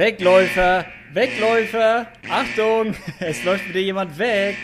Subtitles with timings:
[0.00, 4.56] Wegläufer, Wegläufer, Achtung, es läuft wieder jemand weg.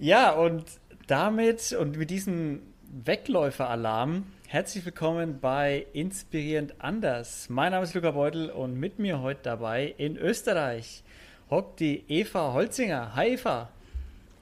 [0.00, 0.64] Ja, und
[1.06, 2.60] damit und mit diesem
[3.04, 7.48] Wegläufer-Alarm herzlich willkommen bei Inspirierend Anders.
[7.48, 11.04] Mein Name ist Luca Beutel und mit mir heute dabei in Österreich
[11.48, 13.14] hockt die Eva Holzinger.
[13.14, 13.68] Hi Eva.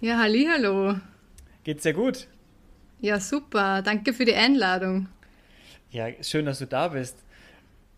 [0.00, 0.94] Ja, halli, hallo.
[1.64, 2.28] Geht's dir gut?
[3.02, 3.82] Ja, super.
[3.82, 5.10] Danke für die Einladung.
[5.90, 7.18] Ja, schön, dass du da bist.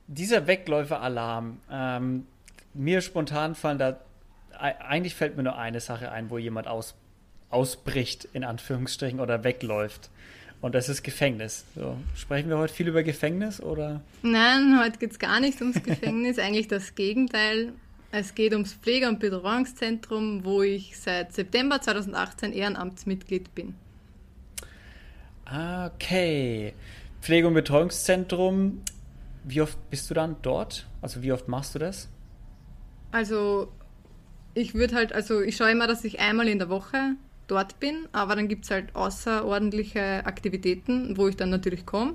[0.07, 2.27] Dieser Wegläufer-Alarm, ähm,
[2.75, 3.99] mir spontan fallen da,
[4.59, 6.95] eigentlich fällt mir nur eine Sache ein, wo jemand aus,
[7.51, 10.11] ausbricht, in Anführungsstrichen, oder wegläuft.
[10.61, 11.65] Und das ist Gefängnis.
[11.75, 14.01] So, sprechen wir heute viel über Gefängnis oder?
[14.23, 17.73] Nein, heute geht es gar nicht ums Gefängnis, eigentlich das Gegenteil.
[18.11, 23.75] Es geht ums Pflege- und Betreuungszentrum, wo ich seit September 2018 Ehrenamtsmitglied bin.
[25.47, 26.73] Okay.
[27.21, 28.83] Pflege- und Betreuungszentrum.
[29.45, 30.87] Wie oft bist du dann dort?
[31.01, 32.09] Also wie oft machst du das?
[33.13, 33.69] Also
[34.55, 37.15] ich würde halt, also ich schaue immer, dass ich einmal in der Woche
[37.47, 42.15] dort bin, aber dann gibt es halt außerordentliche Aktivitäten, wo ich dann natürlich komme.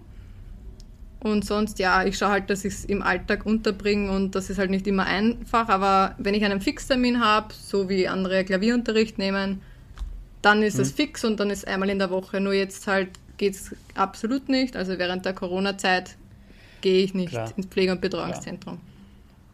[1.22, 4.58] Und sonst, ja, ich schaue halt, dass ich es im Alltag unterbringe und das ist
[4.58, 9.62] halt nicht immer einfach, aber wenn ich einen Fixtermin habe, so wie andere Klavierunterricht nehmen,
[10.42, 10.96] dann ist es hm.
[10.96, 12.40] fix und dann ist einmal in der Woche.
[12.40, 14.78] Nur jetzt halt geht es absolut nicht.
[14.78, 16.16] Also während der Corona-Zeit
[16.82, 17.52] gehe ich nicht Klar.
[17.56, 18.78] ins Pflege- und Betreuungszentrum.
[18.78, 18.90] Klar.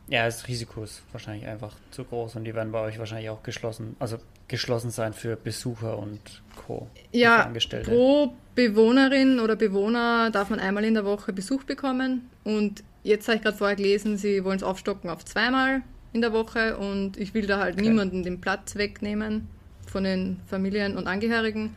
[0.08, 3.42] Ja, das Risiko ist wahrscheinlich einfach zu groß und die werden bei euch wahrscheinlich auch
[3.42, 6.88] geschlossen, also geschlossen sein für Besucher und Co.
[7.12, 7.52] Ja,
[7.84, 13.38] pro Bewohnerin oder Bewohner darf man einmal in der Woche Besuch bekommen und jetzt habe
[13.38, 15.82] ich gerade vorher gelesen, sie wollen es aufstocken auf zweimal
[16.14, 17.90] in der Woche und ich will da halt okay.
[17.90, 19.48] niemanden den Platz wegnehmen
[19.88, 21.76] von den Familien und Angehörigen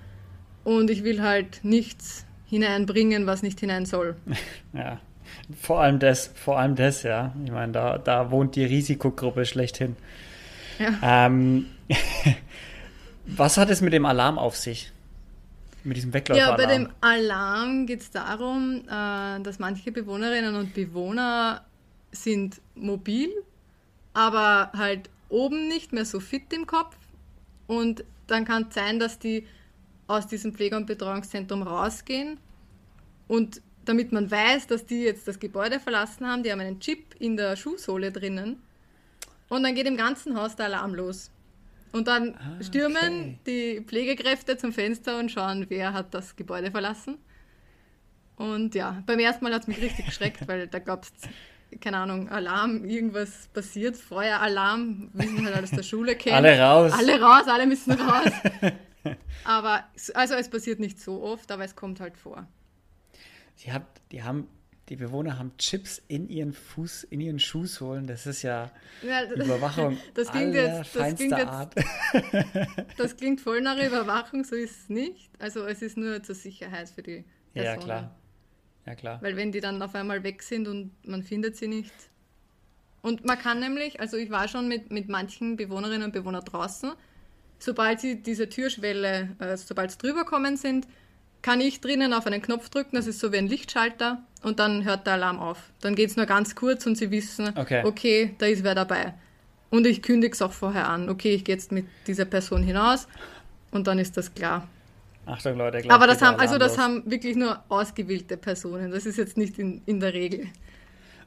[0.64, 4.16] und ich will halt nichts hineinbringen, was nicht hinein soll.
[4.74, 5.00] Ja,
[5.60, 7.34] vor allem das, vor allem das, ja.
[7.44, 9.96] Ich meine, da, da wohnt die Risikogruppe schlechthin.
[10.78, 11.26] Ja.
[11.26, 11.66] Ähm,
[13.26, 14.92] was hat es mit dem Alarm auf sich?
[15.84, 16.60] Mit diesem Wegläufer-Alarm?
[16.60, 21.64] Ja, bei dem Alarm geht es darum, äh, dass manche Bewohnerinnen und Bewohner
[22.10, 23.30] sind mobil,
[24.12, 26.96] aber halt oben nicht mehr so fit im Kopf.
[27.66, 29.46] Und dann kann es sein, dass die
[30.06, 32.38] aus diesem Pflege- und Betreuungszentrum rausgehen
[33.28, 37.14] und damit man weiß, dass die jetzt das Gebäude verlassen haben, die haben einen Chip
[37.18, 38.62] in der Schuhsohle drinnen.
[39.48, 41.30] Und dann geht im ganzen Haus der Alarm los.
[41.92, 47.16] Und dann ah, stürmen die Pflegekräfte zum Fenster und schauen, wer hat das Gebäude verlassen.
[48.36, 51.12] Und ja, beim ersten Mal hat es mich richtig geschreckt, weil da gab es,
[51.80, 56.36] keine Ahnung, Alarm, irgendwas passiert, Feueralarm, wie man halt aus der Schule kennt.
[56.36, 56.92] Alle raus.
[56.92, 58.32] Alle raus, alle müssen raus.
[59.44, 59.84] aber,
[60.14, 62.46] also es passiert nicht so oft, aber es kommt halt vor.
[63.58, 64.48] Die, hab, die haben
[64.88, 68.06] die Bewohner haben Chips in ihren Fuß, in ihren Schuhsohlen.
[68.06, 68.70] Das ist ja,
[69.02, 71.74] ja Überwachung das klingt jetzt, das klingt jetzt, Art.
[72.96, 75.30] das klingt voll nach Überwachung, so ist es nicht.
[75.38, 77.76] Also es ist nur zur Sicherheit für die Personen.
[77.80, 78.16] Ja, klar.
[78.86, 79.22] Ja, klar.
[79.22, 81.92] Weil wenn die dann auf einmal weg sind und man findet sie nicht.
[83.02, 86.92] Und man kann nämlich, also ich war schon mit, mit manchen Bewohnerinnen und Bewohnern draußen,
[87.58, 90.86] sobald sie diese Türschwelle, äh, sobald sie drüber kommen sind,
[91.42, 94.84] kann ich drinnen auf einen Knopf drücken, das ist so wie ein Lichtschalter und dann
[94.84, 95.58] hört der Alarm auf.
[95.80, 97.82] Dann geht es nur ganz kurz und sie wissen, okay.
[97.84, 99.14] okay, da ist wer dabei.
[99.70, 101.08] Und ich kündige es auch vorher an.
[101.08, 103.06] Okay, ich gehe jetzt mit dieser Person hinaus
[103.70, 104.66] und dann ist das klar.
[105.26, 108.90] Achtung Leute, Aber das haben, also das haben wirklich nur ausgewählte Personen.
[108.90, 110.46] Das ist jetzt nicht in, in der Regel.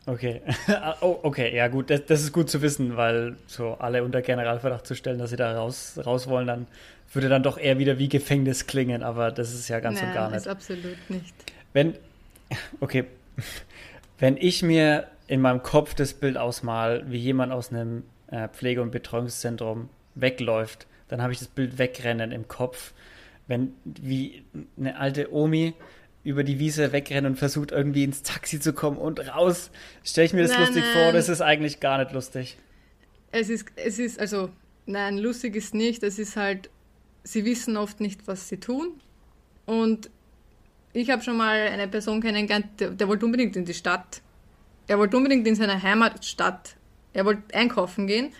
[0.07, 0.41] Okay.
[1.01, 4.87] oh, okay, ja gut, das, das, ist gut zu wissen, weil so alle unter Generalverdacht
[4.87, 6.67] zu stellen, dass sie da raus, raus wollen, dann
[7.13, 10.13] würde dann doch eher wieder wie Gefängnis klingen, aber das ist ja ganz Nein, und
[10.13, 10.35] gar nicht.
[10.35, 11.33] Das ist absolut nicht.
[11.73, 11.95] Wenn,
[12.79, 13.05] okay,
[14.19, 18.81] wenn ich mir in meinem Kopf das Bild ausmal, wie jemand aus einem äh, Pflege-
[18.81, 22.93] und Betreuungszentrum wegläuft, dann habe ich das Bild wegrennen im Kopf.
[23.47, 24.43] Wenn wie
[24.77, 25.73] eine alte Omi
[26.23, 29.71] über die Wiese wegrennt und versucht irgendwie ins Taxi zu kommen und raus,
[30.03, 30.93] stelle ich mir das nein, lustig nein.
[30.93, 32.57] vor, das ist eigentlich gar nicht lustig.
[33.31, 34.49] Es ist, es ist, also,
[34.85, 36.69] nein, lustig ist nicht, es ist halt
[37.23, 38.99] sie wissen oft nicht, was sie tun.
[39.65, 40.09] Und
[40.93, 44.21] ich habe schon mal eine Person kennengelernt, der, der, wollte unbedingt in die Stadt.
[44.87, 46.75] Er wollte unbedingt in seine Heimatstadt.
[47.13, 48.33] Er wollte einkaufen gehen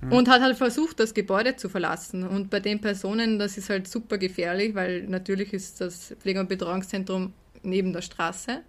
[0.00, 0.12] hm.
[0.12, 2.26] und hat halt versucht, das Gebäude zu verlassen.
[2.26, 6.48] Und bei den Personen, das ist halt super gefährlich, weil natürlich ist das Pflege- und
[6.48, 7.32] Betreuungszentrum
[7.62, 8.62] neben der Straße.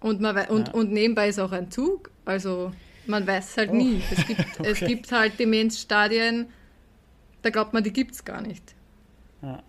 [0.00, 0.74] Und, man, und, ja.
[0.74, 2.10] und nebenbei ist auch ein Zug.
[2.24, 2.72] Also
[3.06, 3.74] man weiß halt oh.
[3.74, 4.02] nie.
[4.10, 4.70] Es gibt, okay.
[4.70, 6.48] es gibt halt Demenzstadien,
[7.42, 8.74] da glaubt man, die gibt es gar nicht.
[9.42, 9.62] Ja.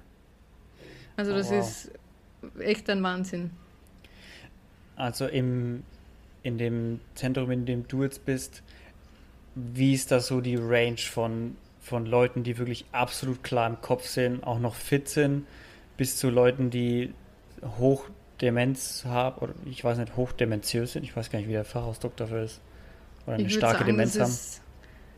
[1.17, 1.59] Also das oh, wow.
[1.59, 1.91] ist
[2.59, 3.51] echt ein Wahnsinn.
[4.95, 5.83] Also im,
[6.43, 8.63] in dem Zentrum, in dem du jetzt bist,
[9.55, 14.07] wie ist da so die Range von, von Leuten, die wirklich absolut klar im Kopf
[14.07, 15.45] sind, auch noch fit sind,
[15.97, 17.13] bis zu Leuten, die
[17.77, 22.15] Hochdemenz haben, oder ich weiß nicht, hochdemenziös sind, ich weiß gar nicht, wie der Fachausdruck
[22.17, 22.61] dafür ist,
[23.25, 24.29] oder eine starke sagen, Demenz das haben?
[24.29, 24.61] Ist,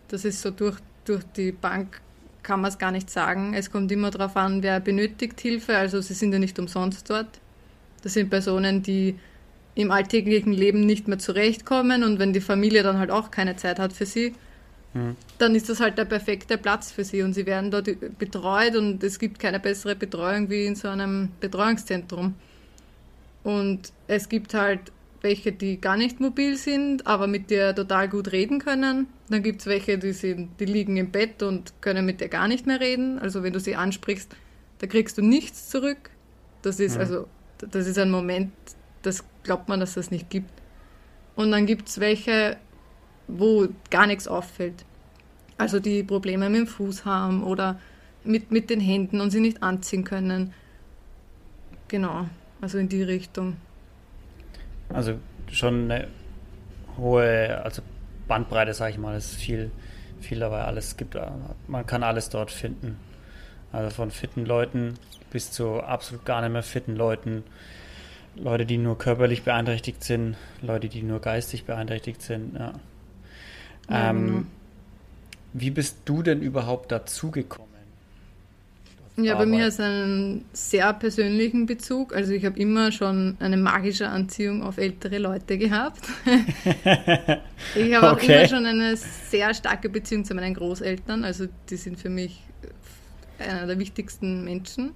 [0.09, 2.01] das ist so durch, durch die Bank
[2.45, 3.53] kann man es gar nicht sagen.
[3.53, 5.75] Es kommt immer darauf an, wer benötigt Hilfe.
[5.77, 7.27] Also sie sind ja nicht umsonst dort.
[8.03, 9.15] Das sind Personen, die
[9.73, 13.77] im alltäglichen Leben nicht mehr zurechtkommen und wenn die Familie dann halt auch keine Zeit
[13.77, 14.33] hat für sie,
[14.93, 15.17] mhm.
[15.37, 19.03] dann ist das halt der perfekte Platz für sie und sie werden dort betreut und
[19.03, 22.35] es gibt keine bessere Betreuung wie in so einem Betreuungszentrum.
[23.43, 24.79] Und es gibt halt
[25.21, 29.07] welche, die gar nicht mobil sind, aber mit dir total gut reden können.
[29.29, 32.47] Dann gibt es welche, die, sind, die liegen im Bett und können mit dir gar
[32.47, 33.17] nicht mehr reden.
[33.19, 34.35] Also wenn du sie ansprichst,
[34.79, 36.11] da kriegst du nichts zurück.
[36.61, 37.01] Das ist mhm.
[37.01, 37.27] also,
[37.57, 38.51] das ist ein Moment,
[39.01, 40.51] das glaubt man, dass das nicht gibt.
[41.35, 42.57] Und dann gibt es welche,
[43.27, 44.85] wo gar nichts auffällt.
[45.57, 47.79] Also die Probleme mit dem Fuß haben oder
[48.23, 50.53] mit, mit den Händen und sie nicht anziehen können.
[51.87, 52.27] Genau,
[52.61, 53.57] also in die Richtung.
[54.89, 55.15] Also
[55.51, 56.07] schon eine
[56.97, 57.81] hohe, also
[58.27, 59.71] Bandbreite, sage ich mal, ist viel,
[60.19, 60.63] viel dabei.
[60.63, 61.17] Alles gibt,
[61.67, 62.97] man kann alles dort finden.
[63.71, 64.95] Also von fitten Leuten
[65.31, 67.43] bis zu absolut gar nicht mehr fitten Leuten.
[68.35, 72.55] Leute, die nur körperlich beeinträchtigt sind, Leute, die nur geistig beeinträchtigt sind.
[72.55, 72.73] Ja.
[73.89, 74.43] Ähm, genau.
[75.53, 77.64] Wie bist du denn überhaupt dazugekommen?
[79.17, 82.13] Ja, bei mir ist einen sehr persönlichen Bezug.
[82.13, 86.01] Also ich habe immer schon eine magische Anziehung auf ältere Leute gehabt.
[87.75, 88.39] ich habe auch okay.
[88.39, 91.23] immer schon eine sehr starke Beziehung zu meinen Großeltern.
[91.23, 92.43] Also die sind für mich
[93.39, 94.91] einer der wichtigsten Menschen.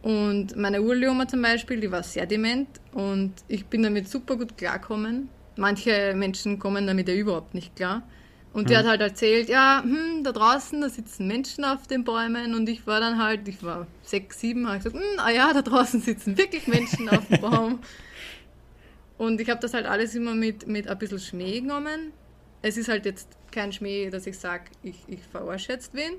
[0.00, 4.56] Und meine Urlauma zum Beispiel, die war sehr dement und ich bin damit super gut
[4.56, 5.28] klarkommen.
[5.56, 8.02] Manche Menschen kommen damit ja überhaupt nicht klar.
[8.56, 8.78] Und die hm.
[8.78, 12.86] hat halt erzählt, ja, hm, da draußen, da sitzen Menschen auf den Bäumen und ich
[12.86, 16.38] war dann halt, ich war sechs, sieben, habe gesagt, hm, ah ja, da draußen sitzen
[16.38, 17.80] wirklich Menschen auf dem Baum.
[19.18, 22.12] Und ich habe das halt alles immer mit, mit ein bisschen Schmäh genommen.
[22.62, 26.14] Es ist halt jetzt kein Schmäh, dass ich sage, ich, ich verarsche jetzt wen,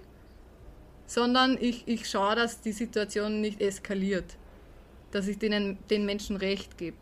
[1.07, 4.37] sondern ich, ich schaue, dass die Situation nicht eskaliert,
[5.09, 6.97] dass ich denen, den Menschen Recht gebe.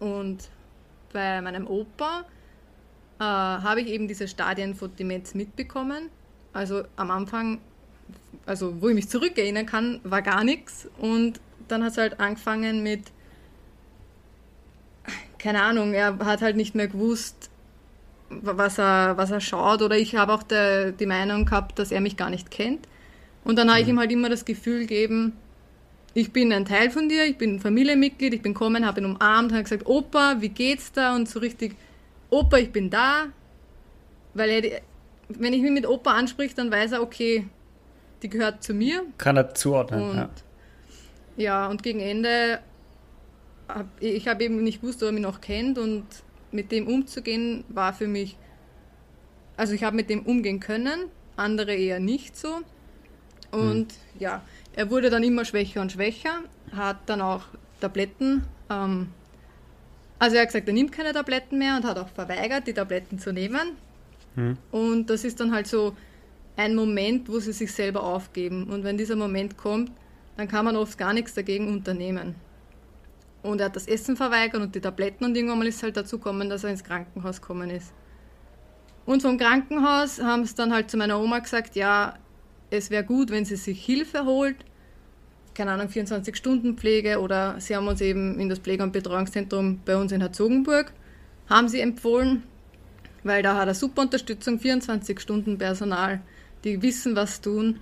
[0.00, 0.48] Und
[1.12, 2.24] bei meinem Opa
[3.22, 6.10] äh, habe ich eben diese Stadien von Demenz mitbekommen.
[6.52, 7.60] Also am Anfang,
[8.46, 10.88] also wo ich mich zurückerinnern kann, war gar nichts.
[10.98, 13.12] Und dann hat es halt angefangen mit,
[15.38, 17.50] keine Ahnung, er hat halt nicht mehr gewusst,
[18.28, 19.82] was er, was er schaut.
[19.82, 22.88] Oder ich habe auch der, die Meinung gehabt, dass er mich gar nicht kennt.
[23.44, 23.92] Und dann habe ich mhm.
[23.92, 25.34] ihm halt immer das Gefühl gegeben,
[26.14, 29.06] ich bin ein Teil von dir, ich bin ein Familienmitglied, ich bin gekommen, habe ihn
[29.06, 31.14] umarmt, habe gesagt, Opa, wie geht's da?
[31.14, 31.74] Und so richtig,
[32.32, 33.26] Opa, ich bin da.
[34.32, 34.80] Weil er,
[35.28, 37.46] wenn ich mich mit Opa anspricht, dann weiß er, okay,
[38.22, 39.04] die gehört zu mir.
[39.18, 40.30] Kann er zuordnen, und, ja.
[41.36, 42.60] Ja, und gegen Ende,
[43.68, 46.04] hab, ich habe eben nicht gewusst, ob er mich noch kennt und
[46.52, 48.36] mit dem umzugehen war für mich,
[49.56, 52.60] also ich habe mit dem umgehen können, andere eher nicht so.
[53.50, 53.98] Und hm.
[54.18, 54.42] ja,
[54.74, 56.40] er wurde dann immer schwächer und schwächer,
[56.74, 57.44] hat dann auch
[57.80, 58.44] Tabletten.
[58.70, 59.08] Ähm,
[60.22, 63.18] also er hat gesagt, er nimmt keine Tabletten mehr und hat auch verweigert, die Tabletten
[63.18, 63.72] zu nehmen.
[64.36, 64.56] Hm.
[64.70, 65.96] Und das ist dann halt so
[66.54, 68.70] ein Moment, wo sie sich selber aufgeben.
[68.70, 69.90] Und wenn dieser Moment kommt,
[70.36, 72.36] dann kann man oft gar nichts dagegen unternehmen.
[73.42, 76.18] Und er hat das Essen verweigert und die Tabletten und irgendwann mal ist halt dazu
[76.18, 77.92] gekommen, dass er ins Krankenhaus gekommen ist.
[79.04, 82.14] Und vom Krankenhaus haben es dann halt zu meiner Oma gesagt, ja,
[82.70, 84.64] es wäre gut, wenn sie sich Hilfe holt.
[85.54, 90.12] Keine Ahnung, 24-Stunden-Pflege oder sie haben uns eben in das Pflege- und Betreuungszentrum bei uns
[90.12, 90.92] in Herzogenburg,
[91.48, 92.42] haben sie empfohlen,
[93.22, 96.20] weil da hat er super Unterstützung, 24 Stunden Personal,
[96.64, 97.80] die wissen, was tun.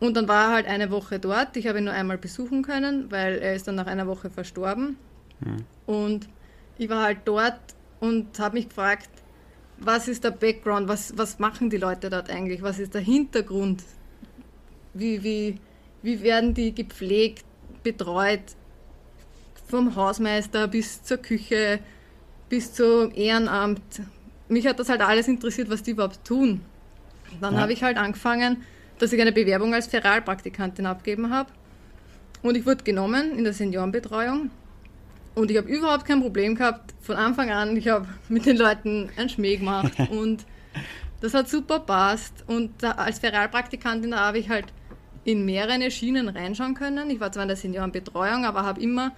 [0.00, 1.56] Und dann war er halt eine Woche dort.
[1.56, 4.96] Ich habe ihn nur einmal besuchen können, weil er ist dann nach einer Woche verstorben.
[5.40, 5.56] Mhm.
[5.86, 6.28] Und
[6.76, 7.60] ich war halt dort
[8.00, 9.08] und habe mich gefragt,
[9.78, 13.82] was ist der Background, was, was machen die Leute dort eigentlich, was ist der Hintergrund
[14.94, 15.58] wie, wie,
[16.06, 17.44] wie werden die gepflegt,
[17.82, 18.54] betreut,
[19.66, 21.80] vom Hausmeister bis zur Küche,
[22.48, 23.82] bis zum Ehrenamt.
[24.48, 26.60] Mich hat das halt alles interessiert, was die überhaupt tun.
[27.40, 27.60] Dann ja.
[27.60, 28.62] habe ich halt angefangen,
[29.00, 31.50] dass ich eine Bewerbung als Feralpraktikantin abgeben habe.
[32.40, 34.50] Und ich wurde genommen in der Seniorenbetreuung.
[35.34, 37.76] Und ich habe überhaupt kein Problem gehabt von Anfang an.
[37.76, 40.46] Ich habe mit den Leuten einen Schmäh gemacht und
[41.20, 42.44] das hat super passt.
[42.46, 44.66] Und als Feralpraktikantin habe ich halt
[45.26, 47.10] in mehrere Schienen reinschauen können.
[47.10, 49.10] Ich war zwar in der Seniorenbetreuung, aber habe immer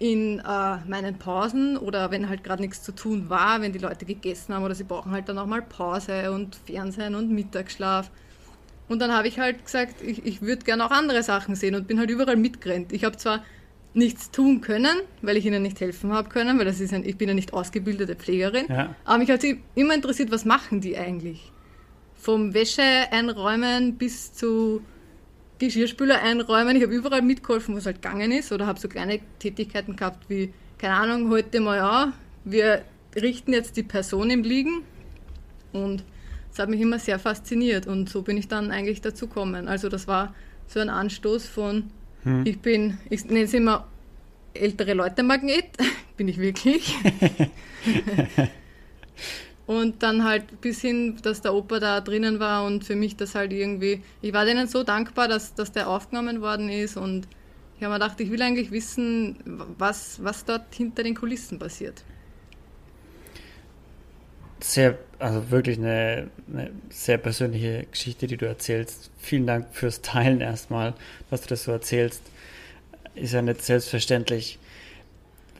[0.00, 0.42] in äh,
[0.88, 4.64] meinen Pausen oder wenn halt gerade nichts zu tun war, wenn die Leute gegessen haben
[4.64, 8.10] oder sie brauchen halt dann auch mal Pause und Fernsehen und Mittagsschlaf.
[8.88, 11.86] Und dann habe ich halt gesagt, ich, ich würde gerne auch andere Sachen sehen und
[11.86, 12.92] bin halt überall mitgerannt.
[12.92, 13.44] Ich habe zwar
[13.94, 17.16] nichts tun können, weil ich ihnen nicht helfen habe können, weil das ist ein, ich
[17.16, 18.66] bin ja nicht ausgebildete Pflegerin.
[18.68, 18.96] Ja.
[19.04, 19.44] Aber mich hat
[19.76, 21.52] immer interessiert, was machen die eigentlich?
[22.16, 24.82] Vom Wäsche einräumen bis zu
[25.66, 26.76] Geschirrspüler einräumen.
[26.76, 28.52] Ich habe überall mitgeholfen, was halt gegangen ist.
[28.52, 32.12] Oder habe so kleine Tätigkeiten gehabt wie, keine Ahnung, heute mal ja,
[32.44, 34.82] wir richten jetzt die Person im Liegen.
[35.72, 36.04] Und
[36.50, 37.86] das hat mich immer sehr fasziniert.
[37.86, 39.68] Und so bin ich dann eigentlich dazu gekommen.
[39.68, 40.34] Also das war
[40.66, 41.90] so ein Anstoß von,
[42.24, 42.46] hm.
[42.46, 43.86] Ich bin, ich nenne es immer
[44.54, 45.66] ältere Leute Magnet,
[46.16, 46.94] bin ich wirklich.
[49.66, 53.34] und dann halt bis hin, dass der Opa da drinnen war und für mich das
[53.34, 57.26] halt irgendwie, ich war denen so dankbar, dass, dass der aufgenommen worden ist und
[57.76, 59.36] ich habe mir gedacht, ich will eigentlich wissen,
[59.76, 62.04] was, was dort hinter den Kulissen passiert.
[64.60, 69.10] Sehr, also wirklich eine, eine, sehr persönliche Geschichte, die du erzählst.
[69.18, 70.94] Vielen Dank fürs Teilen erstmal,
[71.30, 72.22] dass du das so erzählst.
[73.16, 74.60] Ist ja nicht selbstverständlich.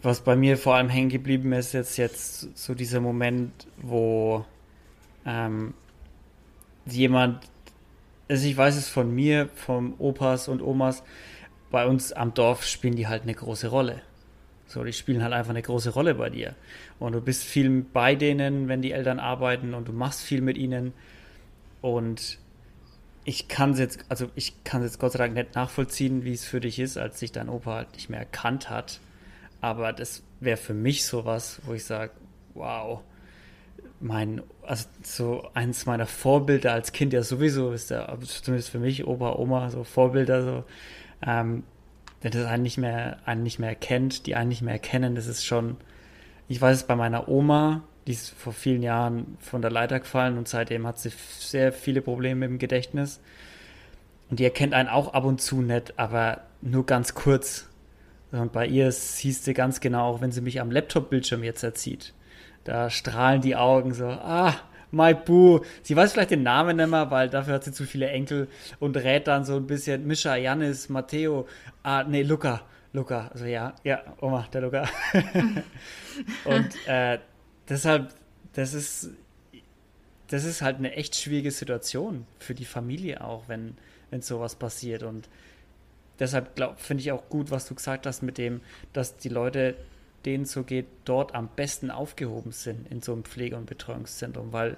[0.03, 4.45] Was bei mir vor allem hängen geblieben ist, jetzt, jetzt so dieser Moment, wo
[5.25, 5.75] ähm,
[6.87, 7.45] jemand,
[8.29, 11.05] also ich weiß es von mir, vom Opas und Omas,
[11.71, 14.03] bei uns am Dorf spielen die halt eine große Rolle.
[14.67, 16.55] So, die spielen halt einfach eine große Rolle bei dir.
[16.99, 20.57] Und du bist viel bei denen, wenn die Eltern arbeiten und du machst viel mit
[20.57, 20.95] ihnen.
[21.81, 22.39] Und
[23.25, 26.33] ich kann es jetzt, also ich kann es jetzt Gott sei Dank nicht nachvollziehen, wie
[26.33, 29.01] es für dich ist, als sich dein Opa halt nicht mehr erkannt hat.
[29.63, 32.11] Aber das wäre für mich sowas, wo ich sage,
[32.53, 33.01] wow,
[34.01, 39.07] mein, also so eins meiner Vorbilder als Kind ja sowieso ist der, zumindest für mich,
[39.07, 40.65] Opa, Oma, so Vorbilder, so,
[41.25, 41.63] ähm,
[42.21, 45.29] wenn das einen nicht mehr, einen nicht mehr erkennt, die einen nicht mehr erkennen, das
[45.29, 45.77] ist schon,
[46.49, 50.39] ich weiß es bei meiner Oma, die ist vor vielen Jahren von der Leiter gefallen
[50.39, 53.21] und seitdem hat sie sehr viele Probleme im Gedächtnis.
[54.29, 57.69] Und die erkennt einen auch ab und zu nicht, aber nur ganz kurz.
[58.33, 62.15] Und bei ihr siehst du ganz genau, auch wenn sie mich am Laptop-Bildschirm jetzt erzieht.
[62.65, 64.55] Da strahlen die Augen so, ah,
[64.91, 65.61] My Boo.
[65.83, 68.49] Sie weiß vielleicht den Namen nicht mehr, weil dafür hat sie zu viele Enkel
[68.79, 71.47] und rät dann so ein bisschen Mischa, Janis, Matteo,
[71.83, 72.63] ah, nee, Luca.
[72.95, 74.89] Luca, also ja, ja, Oma, der Luca.
[76.45, 77.19] und äh,
[77.67, 78.13] deshalb,
[78.53, 79.11] das ist,
[80.29, 83.79] das ist halt eine echt schwierige Situation für die Familie auch, wenn,
[84.11, 85.03] wenn sowas passiert.
[85.05, 85.31] Und
[86.23, 86.49] deshalb
[86.79, 88.61] finde ich auch gut, was du gesagt hast mit dem,
[88.93, 89.75] dass die Leute
[90.25, 94.77] denen so geht, dort am besten aufgehoben sind in so einem Pflege- und Betreuungszentrum, weil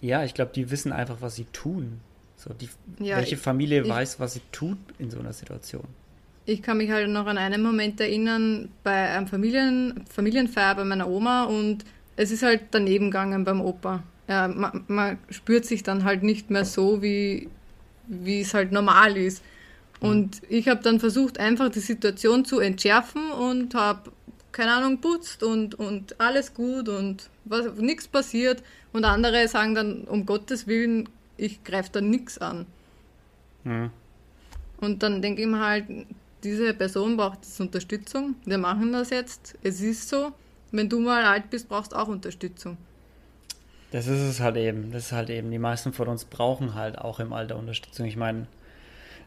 [0.00, 2.00] ja, ich glaube, die wissen einfach, was sie tun.
[2.36, 5.84] So, die, ja, welche Familie ich, weiß, was sie tut in so einer Situation?
[6.46, 11.08] Ich kann mich halt noch an einen Moment erinnern bei einem Familien, Familienfeier bei meiner
[11.08, 11.84] Oma und
[12.16, 14.02] es ist halt daneben gegangen beim Opa.
[14.28, 17.48] Ja, man, man spürt sich dann halt nicht mehr so, wie,
[18.06, 19.42] wie es halt normal ist.
[20.04, 24.12] Und ich habe dann versucht, einfach die Situation zu entschärfen und habe,
[24.52, 27.30] keine Ahnung, putzt und, und alles gut und
[27.78, 28.62] nichts passiert.
[28.92, 32.66] Und andere sagen dann, um Gottes Willen, ich greife da nichts an.
[33.64, 33.90] Mhm.
[34.80, 35.86] Und dann denke ich mir halt,
[36.44, 38.36] diese Person braucht jetzt Unterstützung.
[38.44, 39.56] Wir machen das jetzt.
[39.62, 40.32] Es ist so.
[40.70, 42.76] Wenn du mal alt bist, brauchst du auch Unterstützung.
[43.92, 44.92] Das ist es halt eben.
[44.92, 45.50] Das ist halt eben.
[45.50, 48.06] Die meisten von uns brauchen halt auch im Alter Unterstützung.
[48.06, 48.46] Ich meine,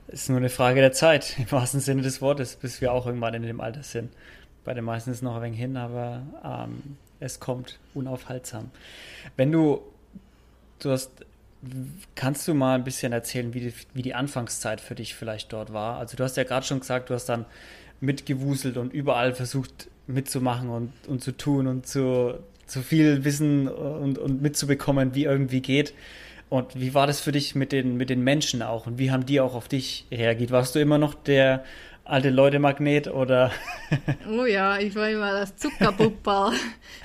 [0.08, 3.34] ist nur eine Frage der Zeit, im wahrsten Sinne des Wortes, bis wir auch irgendwann
[3.34, 4.12] in dem Alter sind.
[4.64, 8.72] Bei den meisten ist es noch ein wenig hin, aber ähm, es kommt unaufhaltsam.
[9.38, 9.82] Wenn du,
[10.80, 11.12] du hast,
[12.16, 15.74] kannst du mal ein bisschen erzählen, wie die, wie die Anfangszeit für dich vielleicht dort
[15.74, 15.98] war?
[15.98, 17.46] Also du hast ja gerade schon gesagt, du hast dann
[18.00, 24.18] mitgewuselt und überall versucht mitzumachen und, und zu tun und zu, zu viel Wissen und,
[24.18, 25.94] und mitzubekommen, wie irgendwie geht.
[26.50, 28.88] Und wie war das für dich mit den, mit den Menschen auch?
[28.88, 30.52] Und wie haben die auch auf dich reagiert?
[30.52, 31.66] Warst du immer noch der
[32.06, 33.52] alte Leute-Magnet oder?
[34.32, 36.54] oh ja, ich war immer das Zuckerpuppel.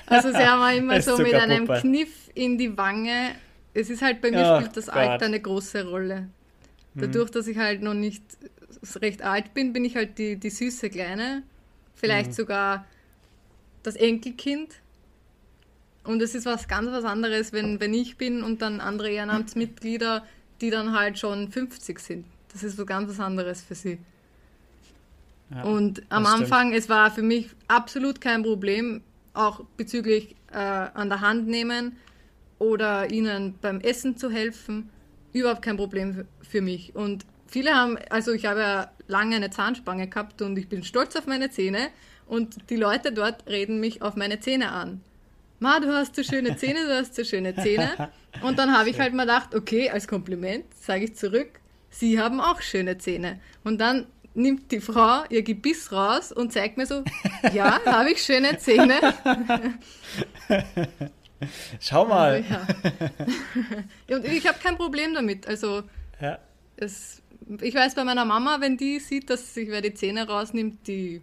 [0.05, 3.31] Also sie haben immer so mit einem Kniff in die Wange.
[3.73, 4.95] Es ist halt bei mir oh, spielt das Gott.
[4.95, 6.29] Alter eine große Rolle.
[6.93, 7.33] Dadurch, hm.
[7.33, 8.23] dass ich halt noch nicht
[9.01, 11.43] recht alt bin, bin ich halt die, die süße Kleine.
[11.95, 12.33] Vielleicht hm.
[12.33, 12.85] sogar
[13.81, 14.69] das Enkelkind.
[16.03, 20.23] Und es ist was ganz was anderes, wenn, wenn ich bin und dann andere Ehrenamtsmitglieder,
[20.61, 22.25] die dann halt schon 50 sind.
[22.51, 23.99] Das ist so ganz was anderes für sie.
[25.49, 26.83] Ja, und am Anfang, stimmt.
[26.83, 29.01] es war für mich absolut kein Problem,
[29.33, 31.97] auch bezüglich äh, an der Hand nehmen
[32.59, 34.89] oder ihnen beim Essen zu helfen.
[35.31, 36.95] Überhaupt kein Problem für mich.
[36.95, 41.15] Und viele haben, also ich habe ja lange eine Zahnspange gehabt und ich bin stolz
[41.15, 41.89] auf meine Zähne
[42.27, 45.01] und die Leute dort reden mich auf meine Zähne an.
[45.63, 48.09] Ma, du hast so schöne Zähne, du hast so schöne Zähne.
[48.41, 52.41] Und dann habe ich halt mal gedacht, okay, als Kompliment sage ich zurück, Sie haben
[52.41, 53.39] auch schöne Zähne.
[53.63, 57.03] Und dann nimmt die Frau ihr Gebiss raus und zeigt mir so,
[57.53, 58.95] ja, habe ich schöne Zähne.
[61.79, 62.43] Schau mal.
[62.49, 64.15] Ja.
[64.15, 65.47] Und ich habe kein Problem damit.
[65.47, 65.83] Also
[66.19, 66.39] Ja.
[66.75, 67.21] es,
[67.61, 71.21] ich weiß bei meiner Mama, wenn die sieht, dass sich wer die Zähne rausnimmt, die,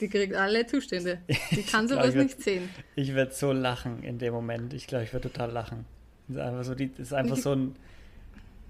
[0.00, 1.18] die kriegt alle Zustände.
[1.50, 2.68] Die kann glaub, sowas würd- nicht sehen.
[2.96, 4.74] Ich werde so lachen in dem Moment.
[4.74, 5.84] Ich glaube, ich werde total lachen.
[6.28, 7.76] Das ist einfach so, die, ist einfach so ein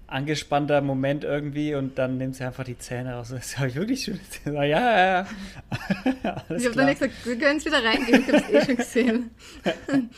[0.07, 3.29] angespannter Moment irgendwie und dann nimmt sie einfach die Zähne raus.
[3.29, 4.67] Das habe ich wirklich schöne Zähne.
[4.67, 5.25] Ja, ja, ja.
[6.55, 8.75] Ich habe dann nicht gesagt, wir können es wieder reingehen, ich habe es eh schon
[8.77, 9.29] gesehen.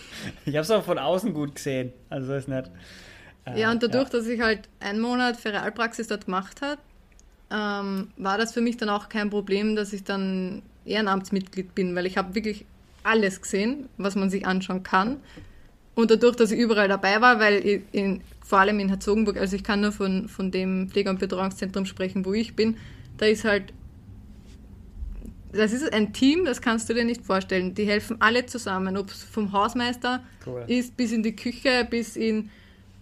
[0.45, 1.93] Ich habe es auch von außen gut gesehen.
[2.09, 2.69] Also ist nicht.
[3.45, 6.81] äh, Ja, und dadurch, dass ich halt einen Monat Ferialpraxis dort gemacht habe,
[7.49, 12.05] ähm, war das für mich dann auch kein Problem, dass ich dann Ehrenamtsmitglied bin, weil
[12.05, 12.65] ich habe wirklich
[13.03, 15.17] alles gesehen, was man sich anschauen kann.
[15.95, 19.55] Und dadurch, dass ich überall dabei war, weil ich in, vor allem in Herzogenburg, also
[19.55, 22.77] ich kann nur von, von dem Pflege- und Betreuungszentrum sprechen, wo ich bin,
[23.17, 23.73] da ist halt,
[25.51, 27.73] das ist ein Team, das kannst du dir nicht vorstellen.
[27.73, 30.65] Die helfen alle zusammen, ob es vom Hausmeister Cool.
[30.67, 32.51] ist bis in die Küche, bis in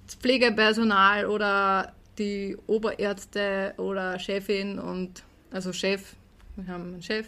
[0.06, 6.16] das Pflegepersonal oder die Oberärzte oder Chefin und also Chef,
[6.56, 7.26] wir haben einen Chef.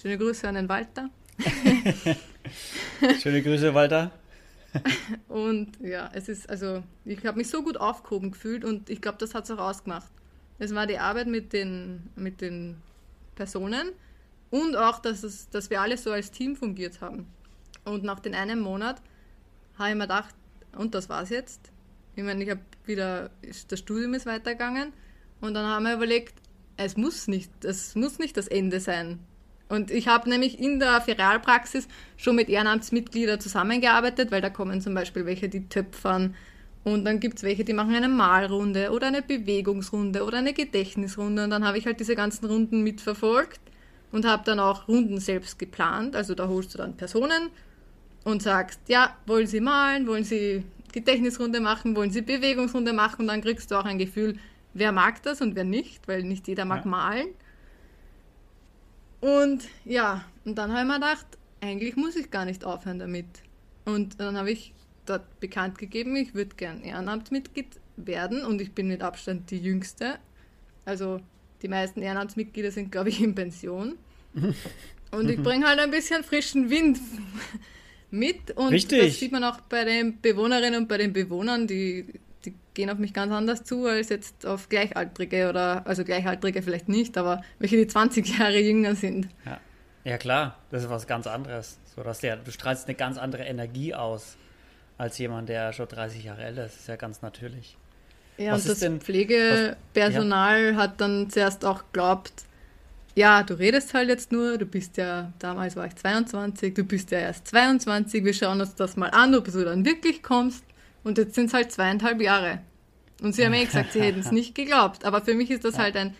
[0.00, 1.10] Schöne Grüße an den Walter.
[3.20, 4.12] Schöne Grüße, Walter.
[5.28, 9.18] Und ja, es ist, also ich habe mich so gut aufgehoben gefühlt und ich glaube,
[9.18, 10.08] das hat es auch ausgemacht.
[10.58, 12.76] Es war die Arbeit mit den, mit den
[13.34, 13.90] Personen
[14.50, 17.26] und auch, dass, es, dass wir alle so als Team fungiert haben.
[17.84, 19.02] Und nach den einen Monat
[19.78, 20.34] habe ich mir gedacht,
[20.76, 21.72] und das war's jetzt.
[22.14, 23.30] Ich meine, ich habe wieder,
[23.68, 24.92] das Studium ist weitergegangen
[25.40, 26.34] und dann haben wir überlegt,
[26.76, 29.18] es muss nicht, es muss nicht das Ende sein.
[29.68, 34.94] Und ich habe nämlich in der Ferialpraxis schon mit Ehrenamtsmitgliedern zusammengearbeitet, weil da kommen zum
[34.94, 36.34] Beispiel welche, die töpfern.
[36.84, 41.44] Und dann gibt es welche, die machen eine Malrunde oder eine Bewegungsrunde oder eine Gedächtnisrunde.
[41.44, 43.60] Und dann habe ich halt diese ganzen Runden mitverfolgt
[44.10, 46.16] und habe dann auch Runden selbst geplant.
[46.16, 47.50] Also da holst du dann Personen
[48.24, 53.22] und sagst, ja, wollen sie malen, wollen sie Gedächtnisrunde machen, wollen sie Bewegungsrunde machen.
[53.22, 54.38] Und dann kriegst du auch ein Gefühl,
[54.72, 56.90] wer mag das und wer nicht, weil nicht jeder mag Ja.
[56.90, 57.28] malen.
[59.20, 61.26] Und ja, und dann habe ich mir gedacht,
[61.60, 63.26] eigentlich muss ich gar nicht aufhören damit.
[63.84, 64.72] Und dann habe ich
[65.06, 70.18] dort bekannt gegeben, ich würde gern Ehrenamtsmitglied werden und ich bin mit Abstand die Jüngste.
[70.84, 71.20] Also
[71.62, 73.96] die meisten Ehrenamtsmitglieder sind, glaube ich, in Pension.
[75.10, 76.98] Und ich bringe halt ein bisschen frischen Wind
[78.10, 78.50] mit.
[78.56, 79.02] Und Richtig.
[79.02, 82.20] das sieht man auch bei den Bewohnerinnen und bei den Bewohnern, die, die
[82.78, 87.18] gehen auf mich ganz anders zu als jetzt auf Gleichaltrige oder, also Gleichaltrige vielleicht nicht,
[87.18, 89.26] aber welche die 20 Jahre jünger sind.
[89.44, 89.58] Ja.
[90.04, 91.80] ja, klar, das ist was ganz anderes.
[91.96, 94.36] So, dass der, du strahlst eine ganz andere Energie aus
[94.96, 96.74] als jemand, der schon 30 Jahre älter ist.
[96.74, 97.76] Das ist ja ganz natürlich.
[98.36, 102.32] Ja, Was und das denn- Pflegepersonal hat dann zuerst auch geglaubt,
[103.16, 107.10] ja, du redest halt jetzt nur, du bist ja, damals war ich 22, du bist
[107.10, 110.62] ja erst 22, wir schauen uns das mal an, ob du dann wirklich kommst.
[111.04, 112.60] Und jetzt sind es halt zweieinhalb Jahre.
[113.22, 115.04] Und sie haben eh gesagt, sie hätten es nicht geglaubt.
[115.04, 116.14] Aber für mich ist das halt ein,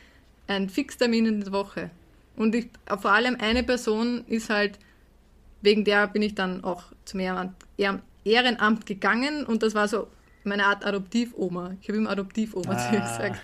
[0.47, 1.91] ein Fixtermin in der Woche.
[2.37, 2.69] Und ich,
[3.01, 4.79] vor allem eine Person ist halt,
[5.63, 10.09] wegen der bin ich dann auch zum Ehrenamt, Ehren- Ehrenamt gegangen und das war so
[10.45, 11.77] meine Art Adoptivoma.
[11.81, 13.41] Ich habe ihm Adoptivoma zu ihr gesagt.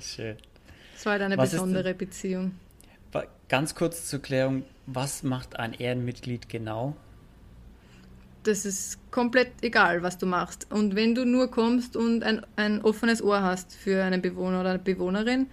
[0.02, 0.36] Schön.
[0.94, 2.52] Das war halt eine Was besondere Beziehung.
[3.48, 6.96] Ganz kurz zur Klärung, was macht ein Ehrenmitglied genau?
[8.44, 10.66] Das ist komplett egal, was du machst.
[10.70, 14.70] Und wenn du nur kommst und ein, ein offenes Ohr hast für einen Bewohner oder
[14.70, 15.46] eine Bewohnerin,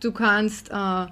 [0.00, 1.06] du kannst äh,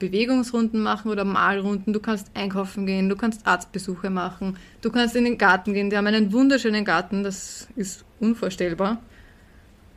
[0.00, 5.24] Bewegungsrunden machen oder Malrunden, du kannst einkaufen gehen, du kannst Arztbesuche machen, du kannst in
[5.24, 5.90] den Garten gehen.
[5.90, 8.98] Die haben einen wunderschönen Garten, das ist unvorstellbar.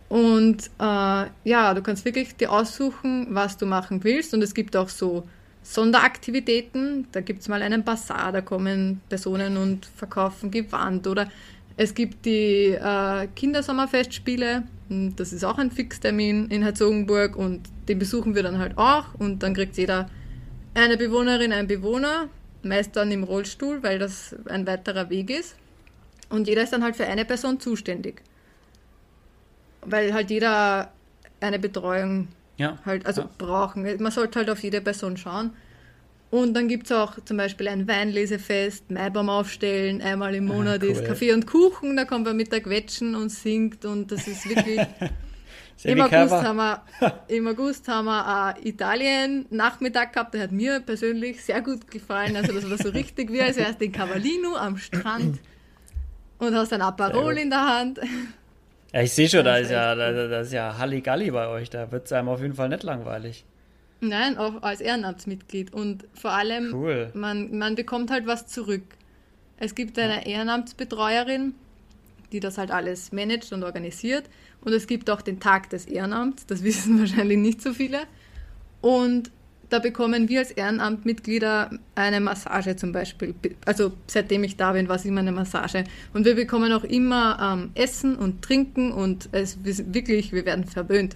[0.09, 4.35] Und äh, ja, du kannst wirklich dir aussuchen, was du machen willst.
[4.35, 5.27] Und es gibt auch so
[5.63, 7.07] Sonderaktivitäten.
[7.11, 11.07] Da gibt es mal einen Bazar, da kommen Personen und verkaufen Gewand.
[11.07, 11.31] Oder
[11.77, 14.63] es gibt die äh, Kindersommerfestspiele.
[14.89, 19.15] Und Das ist auch ein Fixtermin in Herzogenburg und den besuchen wir dann halt auch.
[19.15, 20.09] Und dann kriegt jeder
[20.75, 22.29] eine Bewohnerin, ein Bewohner,
[22.61, 25.55] meist dann im Rollstuhl, weil das ein weiterer Weg ist.
[26.29, 28.21] Und jeder ist dann halt für eine Person zuständig.
[29.81, 30.91] Weil halt jeder
[31.39, 32.77] eine Betreuung Ja.
[32.85, 33.29] halt, also ja.
[33.37, 33.83] brauchen.
[34.01, 35.51] Man sollte halt auf jede Person schauen.
[36.29, 40.85] Und dann gibt es auch zum Beispiel ein Weinlesefest, Maibaum aufstellen, einmal im Monat Ah,
[40.85, 40.91] cool.
[40.91, 44.49] ist Kaffee und Kuchen, da kommt man mit der Quetschen und singt und das ist
[44.49, 44.79] wirklich,
[45.83, 46.81] Im August, haben wir,
[47.27, 52.35] Im August haben wir äh, Italien Nachmittag gehabt, der hat mir persönlich sehr gut gefallen.
[52.35, 55.39] Also das war so richtig wie als wärst in Cavallino am Strand
[56.39, 57.99] und hast ein Aperol in der Hand.
[58.93, 61.91] Ja, ich sehe schon, da ist, ja, da, da ist ja Halligalli bei euch, da
[61.91, 63.43] wird es einem auf jeden Fall nicht langweilig.
[64.01, 65.73] Nein, auch als Ehrenamtsmitglied.
[65.73, 67.11] Und vor allem, cool.
[67.15, 68.83] man, man bekommt halt was zurück.
[69.57, 71.55] Es gibt eine Ehrenamtsbetreuerin,
[72.31, 74.29] die das halt alles managt und organisiert.
[74.61, 78.01] Und es gibt auch den Tag des Ehrenamts, das wissen wahrscheinlich nicht so viele.
[78.81, 79.31] Und
[79.73, 83.33] da bekommen wir als Ehrenamtmitglieder eine Massage zum Beispiel.
[83.65, 85.83] Also seitdem ich da bin, war es immer eine Massage.
[86.13, 91.15] Und wir bekommen auch immer ähm, Essen und Trinken und es wirklich, wir werden verwöhnt.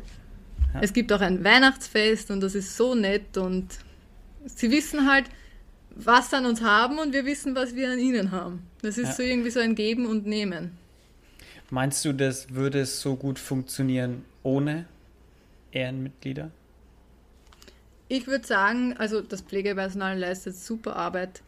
[0.73, 0.79] Ja.
[0.81, 3.67] Es gibt auch ein Weihnachtsfest und das ist so nett und
[4.47, 5.25] sie wissen halt,
[5.95, 8.63] was sie an uns haben und wir wissen, was wir an ihnen haben.
[8.81, 9.13] Das ist ja.
[9.13, 10.71] so irgendwie so ein Geben und Nehmen.
[11.69, 14.85] Meinst du, das würde so gut funktionieren ohne
[15.71, 16.49] Ehrenmitglieder?
[18.09, 21.41] Ich würde sagen, also das Pflegepersonal leistet super Arbeit.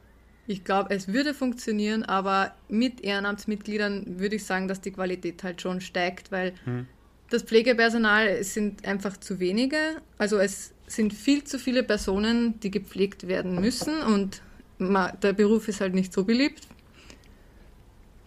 [0.47, 5.61] Ich glaube, es würde funktionieren, aber mit Ehrenamtsmitgliedern würde ich sagen, dass die Qualität halt
[5.61, 6.87] schon steigt, weil hm.
[7.29, 9.77] das Pflegepersonal sind einfach zu wenige.
[10.17, 14.41] Also es sind viel zu viele Personen, die gepflegt werden müssen und
[14.79, 16.67] der Beruf ist halt nicht so beliebt.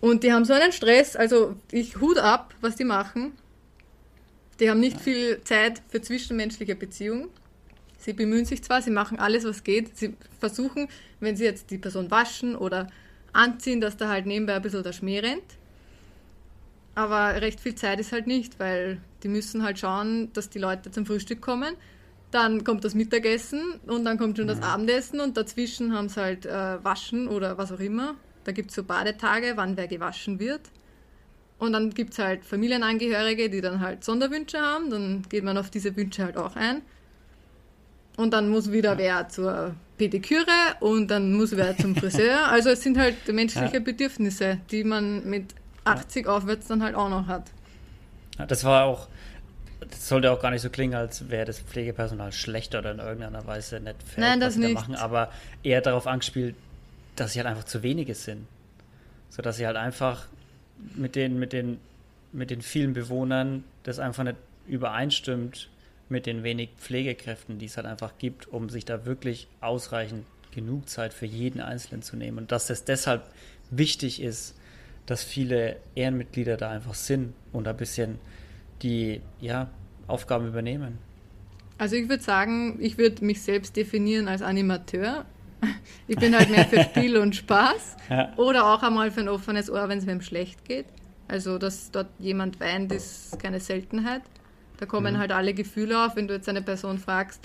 [0.00, 3.32] Und die haben so einen Stress, also ich hut ab, was die machen.
[4.60, 7.28] Die haben nicht viel Zeit für zwischenmenschliche Beziehungen.
[8.02, 9.96] Sie bemühen sich zwar, sie machen alles, was geht.
[9.96, 10.88] Sie versuchen,
[11.20, 12.88] wenn sie jetzt die Person waschen oder
[13.32, 15.44] anziehen, dass da halt nebenbei ein bisschen der Schmäh rennt.
[16.96, 20.90] Aber recht viel Zeit ist halt nicht, weil die müssen halt schauen, dass die Leute
[20.90, 21.76] zum Frühstück kommen.
[22.32, 24.64] Dann kommt das Mittagessen und dann kommt schon das mhm.
[24.64, 28.16] Abendessen und dazwischen haben sie halt äh, Waschen oder was auch immer.
[28.42, 30.62] Da gibt es so Badetage, wann wer gewaschen wird.
[31.58, 34.90] Und dann gibt es halt Familienangehörige, die dann halt Sonderwünsche haben.
[34.90, 36.82] Dann geht man auf diese Wünsche halt auch ein.
[38.16, 38.98] Und dann muss wieder ja.
[38.98, 40.46] wer zur Pediküre
[40.80, 42.46] und dann muss wer zum Friseur.
[42.50, 43.80] Also es sind halt menschliche ja.
[43.80, 46.32] Bedürfnisse, die man mit 80 ja.
[46.32, 47.44] aufwärts dann halt auch noch hat.
[48.48, 49.08] das war auch,
[49.80, 53.46] das sollte auch gar nicht so klingen, als wäre das Pflegepersonal schlechter oder in irgendeiner
[53.46, 54.74] Weise nicht fähig, Nein, das nicht.
[54.74, 55.30] machen, aber
[55.62, 56.54] eher darauf angespielt,
[57.16, 58.46] dass sie halt einfach zu wenige sind.
[59.30, 60.26] So dass sie halt einfach
[60.94, 61.78] mit den, mit den,
[62.32, 65.68] mit den vielen Bewohnern das einfach nicht übereinstimmt,
[66.12, 70.88] mit den wenig Pflegekräften, die es halt einfach gibt, um sich da wirklich ausreichend genug
[70.88, 72.38] Zeit für jeden Einzelnen zu nehmen.
[72.38, 73.24] Und dass es deshalb
[73.70, 74.54] wichtig ist,
[75.06, 78.18] dass viele Ehrenmitglieder da einfach sind und ein bisschen
[78.82, 79.68] die ja,
[80.06, 80.98] Aufgaben übernehmen.
[81.78, 85.24] Also ich würde sagen, ich würde mich selbst definieren als Animateur.
[86.08, 88.32] Ich bin halt mehr für Spiel und Spaß ja.
[88.36, 90.86] oder auch einmal für ein offenes Ohr, wenn es mir schlecht geht.
[91.28, 94.22] Also, dass dort jemand weint, ist keine Seltenheit.
[94.78, 95.18] Da kommen mhm.
[95.18, 97.40] halt alle Gefühle auf, wenn du jetzt eine Person fragst,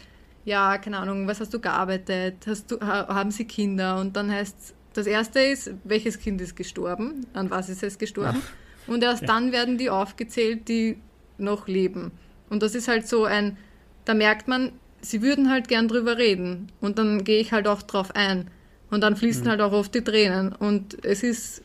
[0.46, 2.46] ja, keine Ahnung, was hast du gearbeitet?
[2.48, 4.00] Hast du, haben sie Kinder?
[4.00, 7.26] Und dann heißt das erste ist, welches Kind ist gestorben?
[7.34, 8.42] An was ist es gestorben?
[8.42, 8.88] Ach.
[8.88, 9.28] Und erst ja.
[9.28, 10.98] dann werden die aufgezählt, die
[11.38, 12.12] noch leben.
[12.50, 13.58] Und das ist halt so ein,
[14.06, 16.72] da merkt man, sie würden halt gern drüber reden.
[16.82, 18.50] Und dann gehe ich halt auch drauf ein.
[18.90, 19.50] Und dann fließen mhm.
[19.50, 20.54] halt auch oft die Tränen.
[20.54, 21.62] Und es ist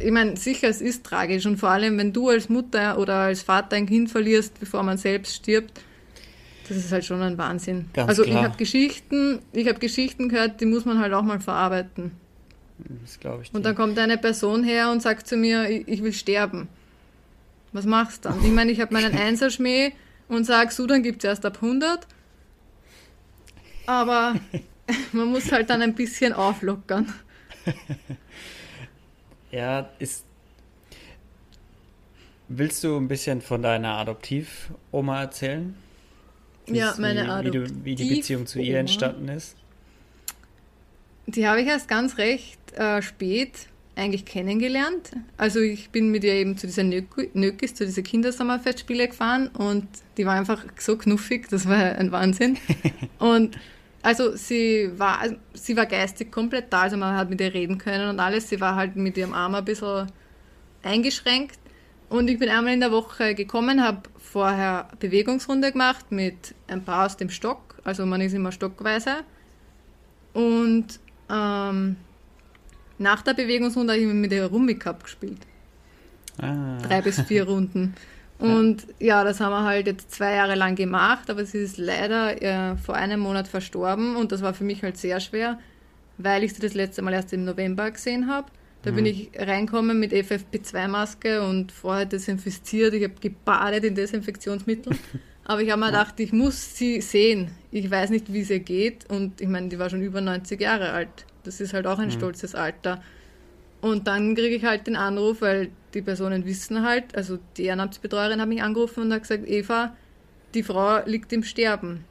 [0.00, 3.42] ich meine, sicher, es ist tragisch und vor allem, wenn du als Mutter oder als
[3.42, 5.80] Vater ein Kind verlierst, bevor man selbst stirbt,
[6.68, 7.86] das ist halt schon ein Wahnsinn.
[7.92, 8.38] Ganz also klar.
[8.38, 12.12] ich habe Geschichten, ich habe Geschichten gehört, die muss man halt auch mal verarbeiten.
[13.02, 13.52] Das glaube ich.
[13.52, 16.68] Und dann kommt eine Person her und sagt zu mir, ich, ich will sterben.
[17.72, 18.44] Was machst du dann?
[18.44, 19.92] Ich meine, ich habe meinen Einserschmäh
[20.28, 22.06] und sage, so, dann gibt es erst ab 100.
[23.86, 24.36] Aber
[25.12, 27.12] man muss halt dann ein bisschen auflockern.
[29.50, 30.24] Ja, ist.
[32.48, 35.76] Willst du ein bisschen von deiner Adoptivoma erzählen?
[36.66, 39.56] Wie ja, meine Adoptiv wie, du, wie die Beziehung zu ihr entstanden ist?
[41.26, 45.12] Die habe ich erst ganz recht äh, spät eigentlich kennengelernt.
[45.36, 49.86] Also ich bin mit ihr eben zu dieser Nökis, zu dieser Kindersommerfestspiele gefahren und
[50.16, 52.56] die war einfach so knuffig, das war ein Wahnsinn.
[53.18, 53.58] und
[54.02, 55.20] also sie war,
[55.52, 58.48] sie war geistig komplett da, also man hat mit ihr reden können und alles.
[58.48, 60.10] Sie war halt mit ihrem Arm ein bisschen
[60.82, 61.58] eingeschränkt.
[62.08, 67.06] Und ich bin einmal in der Woche gekommen, habe vorher Bewegungsrunde gemacht mit ein paar
[67.06, 67.76] aus dem Stock.
[67.84, 69.18] Also man ist immer stockweise.
[70.32, 70.98] Und
[71.30, 71.96] ähm,
[72.98, 75.46] nach der Bewegungsrunde habe ich mit ihr Rummy Cup gespielt.
[76.38, 76.78] Ah.
[76.82, 77.94] Drei bis vier Runden.
[78.40, 82.40] Und ja, das haben wir halt jetzt zwei Jahre lang gemacht, aber sie ist leider
[82.42, 85.58] äh, vor einem Monat verstorben und das war für mich halt sehr schwer,
[86.16, 88.46] weil ich sie das letzte Mal erst im November gesehen habe.
[88.82, 88.96] Da mhm.
[88.96, 92.94] bin ich reinkommen mit FFP2-Maske und vorher desinfiziert.
[92.94, 94.96] Ich habe gebadet in Desinfektionsmittel.
[95.44, 97.50] Aber ich habe mir gedacht, ich muss sie sehen.
[97.72, 99.10] Ich weiß nicht, wie es ihr geht.
[99.10, 101.26] Und ich meine, die war schon über 90 Jahre alt.
[101.42, 102.12] Das ist halt auch ein mhm.
[102.12, 103.02] stolzes Alter.
[103.80, 108.40] Und dann kriege ich halt den Anruf, weil die Personen wissen halt, also die Ehrenamtsbetreuerin
[108.40, 109.96] hat mich angerufen und hat gesagt, Eva,
[110.54, 112.04] die Frau liegt im Sterben.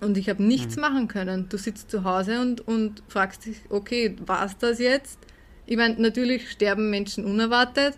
[0.00, 0.82] Und ich habe nichts mhm.
[0.82, 1.48] machen können.
[1.48, 5.18] Du sitzt zu Hause und, und fragst dich, okay, war es das jetzt?
[5.64, 7.94] Ich meine, natürlich sterben Menschen unerwartet,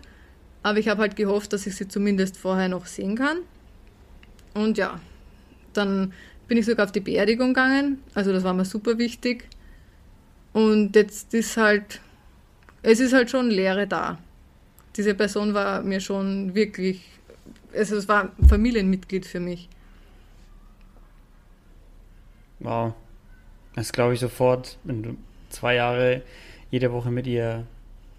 [0.63, 3.39] aber ich habe halt gehofft, dass ich sie zumindest vorher noch sehen kann.
[4.53, 4.99] Und ja,
[5.73, 6.13] dann
[6.47, 8.01] bin ich sogar auf die Beerdigung gegangen.
[8.13, 9.47] Also das war mir super wichtig.
[10.53, 12.01] Und jetzt ist halt,
[12.81, 14.17] es ist halt schon Leere da.
[14.99, 17.05] Diese Person war mir schon wirklich,
[17.73, 19.69] also es war ein Familienmitglied für mich.
[22.59, 22.95] Wow.
[23.75, 26.21] Das glaube ich sofort, wenn du zwei Jahre
[26.69, 27.65] jede Woche mit ihr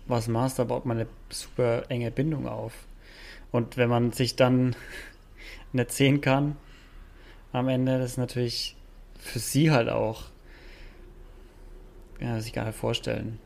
[0.07, 2.73] was machst, da baut man eine super enge Bindung auf.
[3.53, 4.75] Und wenn man sich dann
[5.75, 6.57] nicht sehen kann
[7.53, 8.75] am Ende, das ist natürlich
[9.19, 10.23] für sie halt auch,
[12.21, 13.39] ja, sich gar nicht vorstellen.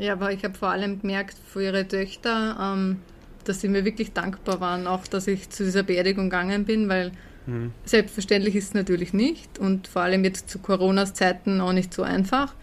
[0.00, 3.00] Ja, aber ich habe vor allem gemerkt für ihre Töchter, ähm,
[3.44, 7.12] dass sie mir wirklich dankbar waren, auch dass ich zu dieser Beerdigung gegangen bin, weil
[7.46, 7.72] mhm.
[7.84, 12.02] selbstverständlich ist es natürlich nicht und vor allem jetzt zu Coronas Zeiten auch nicht so
[12.02, 12.54] einfach.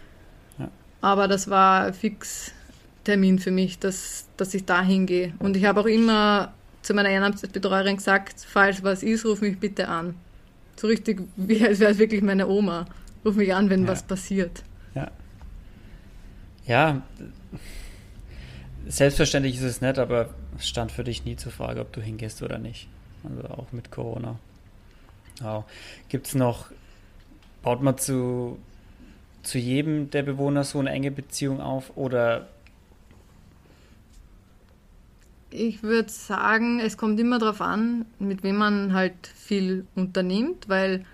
[0.58, 0.68] Ja.
[1.00, 2.52] Aber das war fix
[3.04, 5.32] Termin für mich, dass, dass ich da hingehe.
[5.38, 9.86] Und ich habe auch immer zu meiner Ehrenamtsbetreuerin gesagt, falls was ist, ruf mich bitte
[9.86, 10.16] an.
[10.74, 12.86] So richtig, wie als wäre es wirklich meine Oma.
[13.24, 13.88] Ruf mich an, wenn ja.
[13.88, 14.64] was passiert.
[14.96, 15.12] Ja.
[16.68, 17.00] Ja,
[18.86, 20.28] selbstverständlich ist es nett, aber
[20.58, 22.88] es stand für dich nie zur Frage, ob du hingehst oder nicht.
[23.24, 24.38] Also auch mit Corona.
[25.40, 25.64] Wow.
[26.10, 26.66] Gibt es noch,
[27.62, 28.58] baut man zu,
[29.42, 32.48] zu jedem der Bewohner so eine enge Beziehung auf oder
[35.50, 41.06] ich würde sagen, es kommt immer darauf an, mit wem man halt viel unternimmt, weil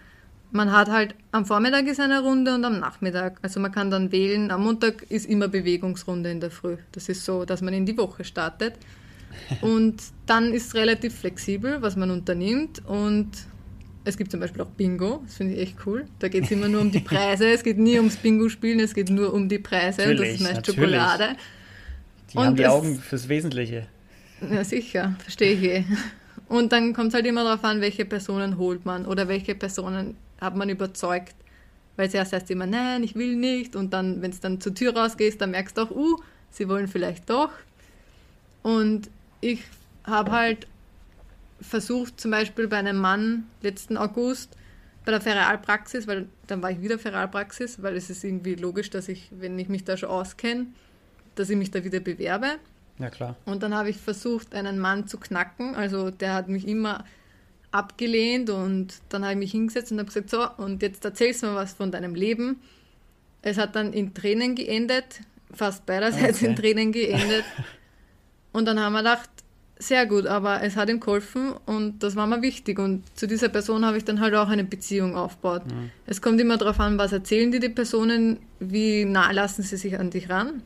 [0.54, 3.38] man hat halt am Vormittag ist eine Runde und am Nachmittag.
[3.42, 4.52] Also man kann dann wählen.
[4.52, 6.76] Am Montag ist immer Bewegungsrunde in der Früh.
[6.92, 8.74] Das ist so, dass man in die Woche startet.
[9.60, 12.82] Und dann ist es relativ flexibel, was man unternimmt.
[12.86, 13.30] Und
[14.04, 16.06] es gibt zum Beispiel auch Bingo, das finde ich echt cool.
[16.20, 17.48] Da geht es immer nur um die Preise.
[17.48, 20.02] Es geht nie ums Bingo-Spielen, es geht nur um die Preise.
[20.02, 20.78] Natürlich, das ist meist natürlich.
[20.78, 21.36] Schokolade.
[22.32, 23.88] Die und haben die Augen fürs Wesentliche.
[24.48, 25.84] Ja, sicher, verstehe ich eh.
[26.48, 30.16] Und dann kommt es halt immer darauf an, welche Personen holt man oder welche Personen
[30.44, 31.34] hat man überzeugt.
[31.96, 33.76] Weil zuerst heißt immer, nein, ich will nicht.
[33.76, 36.18] Und dann, wenn es dann zur Tür rausgehst, dann merkst du auch, uh,
[36.50, 37.50] sie wollen vielleicht doch.
[38.62, 39.62] Und ich
[40.04, 40.66] habe halt
[41.60, 44.56] versucht, zum Beispiel bei einem Mann letzten August
[45.04, 49.08] bei der Feralpraxis, weil dann war ich wieder Feralpraxis, weil es ist irgendwie logisch, dass
[49.08, 50.66] ich, wenn ich mich da schon auskenne,
[51.34, 52.56] dass ich mich da wieder bewerbe.
[52.98, 53.36] Ja, klar.
[53.44, 55.74] Und dann habe ich versucht, einen Mann zu knacken.
[55.74, 57.04] Also der hat mich immer
[57.74, 61.48] abgelehnt und dann habe ich mich hingesetzt und habe gesagt, so, und jetzt erzählst du
[61.48, 62.60] mir was von deinem Leben.
[63.42, 65.20] Es hat dann in Tränen geendet,
[65.52, 66.46] fast beiderseits okay.
[66.46, 67.44] in Tränen geendet.
[68.52, 69.28] Und dann haben wir gedacht,
[69.80, 72.78] sehr gut, aber es hat ihm geholfen und das war mir wichtig.
[72.78, 75.66] Und zu dieser Person habe ich dann halt auch eine Beziehung aufgebaut.
[75.66, 75.90] Mhm.
[76.06, 79.98] Es kommt immer darauf an, was erzählen dir die Personen, wie nah lassen sie sich
[79.98, 80.62] an dich ran.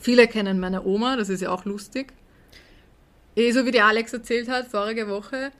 [0.00, 2.14] Viele kennen meine Oma, das ist ja auch lustig.
[3.36, 5.52] Eh, so wie die Alex erzählt hat, vorige Woche,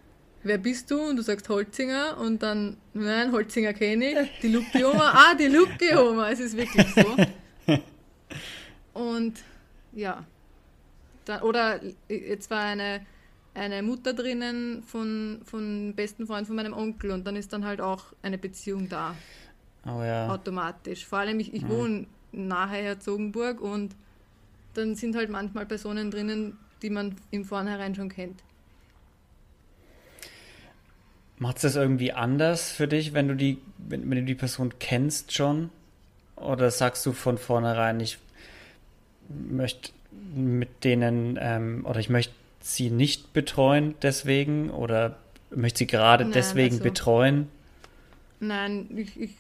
[0.49, 1.01] wer bist du?
[1.01, 4.41] Und du sagst Holzinger und dann, nein, Holzinger kenne ich.
[4.43, 7.17] Die Luki-Oma, ah, die Luki-Oma, es ist wirklich so.
[8.95, 9.39] Und
[9.93, 10.25] ja,
[11.25, 13.07] dann, oder jetzt war eine,
[13.55, 17.81] eine Mutter drinnen von, von besten Freund von meinem Onkel und dann ist dann halt
[17.81, 19.15] auch eine Beziehung da.
[19.87, 20.29] Oh ja.
[20.29, 21.07] Automatisch.
[21.07, 21.69] Vor allem, ich, ich ja.
[21.69, 23.95] wohne nahe Herzogenburg und
[24.75, 28.43] dann sind halt manchmal Personen drinnen, die man im Vornherein schon kennt.
[31.39, 34.75] Macht es das irgendwie anders für dich, wenn du die, wenn, wenn, du die Person
[34.79, 35.71] kennst schon?
[36.37, 38.19] Oder sagst du von vornherein, ich
[39.29, 39.91] möchte
[40.35, 45.17] mit denen ähm, oder ich möchte sie nicht betreuen deswegen oder
[45.51, 47.49] möchte sie gerade Nein, deswegen also, betreuen?
[48.41, 49.31] Nein, ich, ich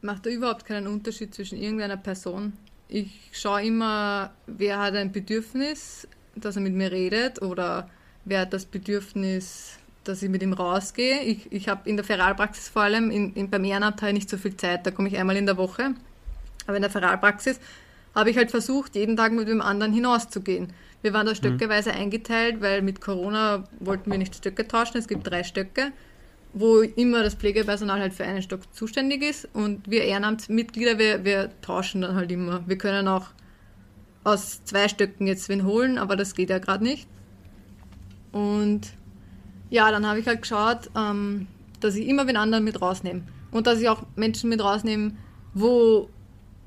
[0.00, 2.52] mache da überhaupt keinen Unterschied zwischen irgendeiner Person
[2.92, 7.88] ich schaue immer, wer hat ein Bedürfnis, dass er mit mir redet oder
[8.24, 11.20] wer hat das Bedürfnis, dass ich mit ihm rausgehe.
[11.22, 14.56] Ich, ich habe in der Feralpraxis vor allem, in, in, beim Ehrenabteil nicht so viel
[14.56, 15.94] Zeit, da komme ich einmal in der Woche.
[16.66, 17.60] Aber in der Feralpraxis
[18.14, 20.72] habe ich halt versucht, jeden Tag mit dem anderen hinauszugehen.
[21.02, 21.98] Wir waren da stöckeweise mhm.
[21.98, 24.98] eingeteilt, weil mit Corona wollten wir nicht Stöcke tauschen.
[24.98, 25.92] Es gibt drei Stöcke
[26.52, 31.50] wo immer das Pflegepersonal halt für einen Stock zuständig ist und wir Ehrenamtsmitglieder, wir, wir
[31.62, 32.66] tauschen dann halt immer.
[32.66, 33.28] Wir können auch
[34.24, 37.08] aus zwei Stöcken jetzt wen holen, aber das geht ja gerade nicht.
[38.32, 38.92] Und
[39.72, 41.46] ja, dann habe ich halt geschaut, ähm,
[41.80, 43.22] dass ich immer wen anderen mit rausnehme.
[43.50, 45.12] Und dass ich auch Menschen mit rausnehme,
[45.54, 46.10] wo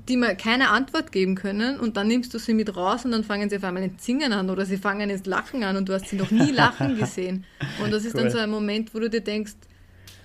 [0.08, 3.22] die mir keine Antwort geben können und dann nimmst du sie mit raus und dann
[3.22, 5.94] fangen sie auf einmal ins Singen an oder sie fangen ins Lachen an und du
[5.94, 7.44] hast sie noch nie lachen gesehen.
[7.82, 8.22] Und das ist cool.
[8.22, 9.54] dann so ein Moment, wo du dir denkst,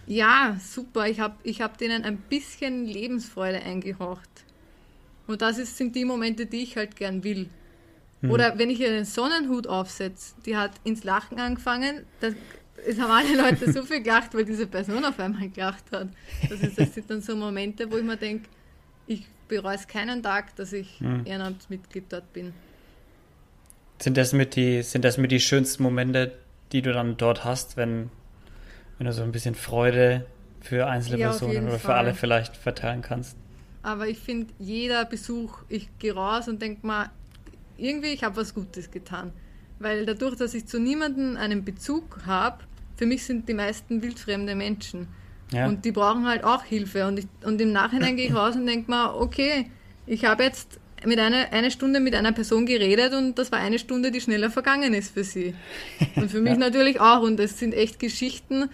[0.08, 4.30] ja, super, ich habe ich hab denen ein bisschen Lebensfreude eingehaucht.
[5.28, 7.48] Und das ist, sind die Momente, die ich halt gern will.
[8.22, 8.32] Hm.
[8.32, 12.34] Oder wenn ich ihr den Sonnenhut aufsetze, die hat ins Lachen angefangen, das,
[12.88, 16.10] es haben alle Leute so viel gelacht, weil diese Person auf einmal gelacht hat.
[16.50, 18.50] Das, ist, das sind dann so Momente, wo ich mir denke,
[19.08, 21.26] ich bereue es keinen Tag, dass ich hm.
[21.26, 22.54] Ehrenamtsmitglied dort bin.
[24.00, 26.32] Sind das, mit die, sind das mit die schönsten Momente,
[26.72, 28.10] die du dann dort hast, wenn,
[28.98, 30.26] wenn du so ein bisschen Freude
[30.62, 31.98] für einzelne ja, Personen oder für Fall.
[31.98, 33.38] alle vielleicht verteilen kannst?
[33.84, 37.10] Aber ich finde, jeder Besuch, ich gehe raus und denke mal,
[37.78, 39.34] irgendwie, ich habe was Gutes getan.
[39.82, 42.64] Weil dadurch, dass ich zu niemandem einen Bezug habe,
[42.98, 45.08] für mich sind die meisten wildfremde Menschen.
[45.52, 45.68] Ja.
[45.68, 47.08] Und die brauchen halt auch Hilfe.
[47.08, 49.70] Und, ich, und im Nachhinein gehe ich raus und denke mir, okay,
[50.06, 53.80] ich habe jetzt mit einer eine Stunde mit einer Person geredet und das war eine
[53.80, 55.56] Stunde, die schneller vergangen ist für sie.
[56.16, 56.60] Und für mich ja.
[56.60, 57.22] natürlich auch.
[57.22, 58.70] Und das sind echt Geschichten,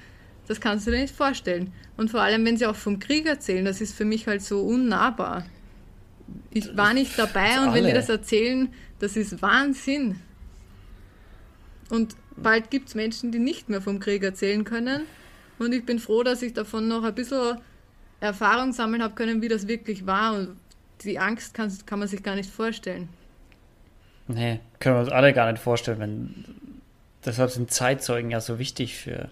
[0.47, 1.71] das kannst du dir nicht vorstellen.
[1.95, 4.61] Und vor allem, wenn sie auch vom Krieg erzählen, das ist für mich halt so
[4.61, 5.45] unnahbar.
[6.51, 10.17] Ich war nicht dabei und wenn die das erzählen, das ist Wahnsinn.
[11.89, 15.03] Und bald gibt es Menschen, die nicht mehr vom Krieg erzählen können.
[15.59, 17.57] Und ich bin froh, dass ich davon noch ein bisschen
[18.19, 20.35] Erfahrung sammeln habe können, wie das wirklich war.
[20.35, 20.57] Und
[21.03, 23.09] die Angst kann, kann man sich gar nicht vorstellen.
[24.27, 25.99] Nee, können wir uns alle gar nicht vorstellen.
[25.99, 26.45] Wenn,
[27.25, 29.29] deshalb sind Zeitzeugen ja so wichtig für,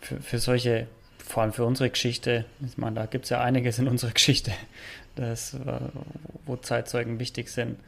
[0.00, 2.44] für, für solche, vor allem für unsere Geschichte.
[2.66, 4.52] Ich meine, da gibt es ja einiges in unserer Geschichte,
[5.14, 5.56] das,
[6.44, 7.78] wo Zeitzeugen wichtig sind.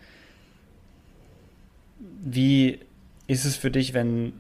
[1.99, 2.79] Wie
[3.29, 4.33] ist es für dich, wenn,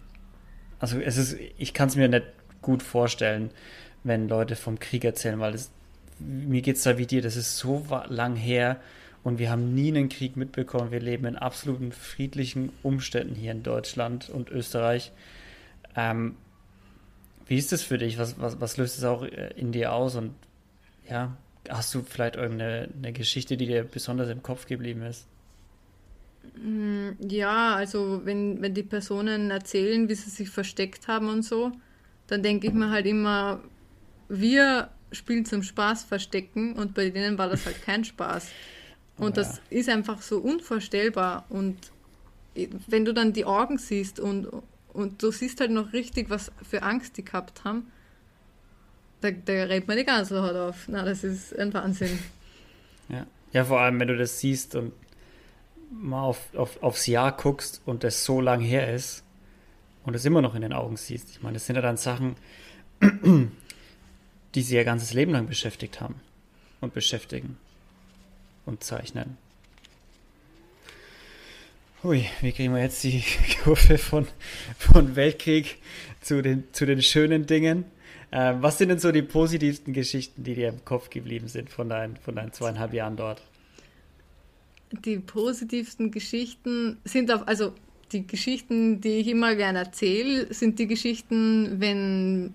[0.81, 2.27] also es ist, ich kann es mir nicht
[2.61, 3.51] gut vorstellen,
[4.03, 5.70] wenn Leute vom Krieg erzählen, weil das,
[6.18, 8.81] mir geht es da wie dir, das ist so lang her
[9.22, 10.90] und wir haben nie einen Krieg mitbekommen.
[10.90, 15.12] Wir leben in absoluten friedlichen Umständen hier in Deutschland und Österreich.
[15.94, 16.37] Ähm,
[17.46, 18.18] wie ist das für dich?
[18.18, 20.16] Was, was, was löst es auch äh, in dir aus?
[20.16, 20.35] Und
[21.09, 21.37] ja,
[21.68, 25.27] hast du vielleicht irgendeine eine Geschichte, die dir besonders im Kopf geblieben ist?
[26.57, 31.72] Mm, ja, also wenn, wenn die Personen erzählen, wie sie sich versteckt haben und so,
[32.27, 33.61] dann denke ich mir halt immer,
[34.29, 38.48] wir spielen zum Spaß verstecken und bei denen war das halt kein Spaß.
[39.16, 39.42] Und ja.
[39.42, 41.46] das ist einfach so unvorstellbar.
[41.48, 41.77] Und
[42.87, 44.48] wenn du dann die Augen siehst und,
[44.92, 47.90] und du siehst halt noch richtig, was für Angst die gehabt haben,
[49.20, 50.87] da, da rennt man die ganze Haut auf.
[50.88, 52.18] Na, das ist ein Wahnsinn.
[53.09, 53.27] Ja.
[53.53, 54.92] ja, vor allem, wenn du das siehst und
[55.90, 59.24] mal auf, auf, aufs Jahr guckst und das so lang her ist,
[60.09, 61.29] und es immer noch in den Augen siehst.
[61.31, 62.37] Ich meine, das sind ja dann Sachen,
[64.55, 66.14] die sie ihr ganzes Leben lang beschäftigt haben
[66.81, 67.59] und beschäftigen
[68.64, 69.37] und zeichnen.
[72.03, 73.22] Hui, wie kriegen wir jetzt die
[73.62, 74.27] Kurve von,
[74.79, 75.77] von Weltkrieg
[76.22, 77.85] zu den, zu den schönen Dingen?
[78.31, 81.90] Äh, was sind denn so die positivsten Geschichten, die dir im Kopf geblieben sind von
[81.90, 83.42] deinen, von deinen zweieinhalb Jahren dort?
[84.92, 87.74] Die positivsten Geschichten sind auf, also
[88.12, 92.55] die Geschichten, die ich immer gerne erzähle, sind die Geschichten, wenn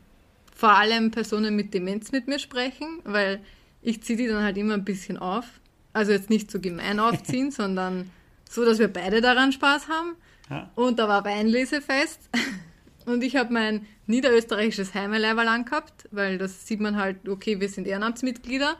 [0.56, 3.42] vor allem Personen mit Demenz mit mir sprechen, weil
[3.82, 5.46] ich ziehe die dann halt immer ein bisschen auf.
[5.92, 8.10] Also jetzt nicht so gemein aufziehen, sondern
[8.50, 10.16] so, dass wir beide daran Spaß haben.
[10.50, 10.72] Ja.
[10.76, 12.30] Und da war Weinlesefest.
[13.06, 17.86] Und ich habe mein niederösterreichisches Heimeleiberl angehabt, weil das sieht man halt, okay, wir sind
[17.86, 18.78] Ehrenamtsmitglieder,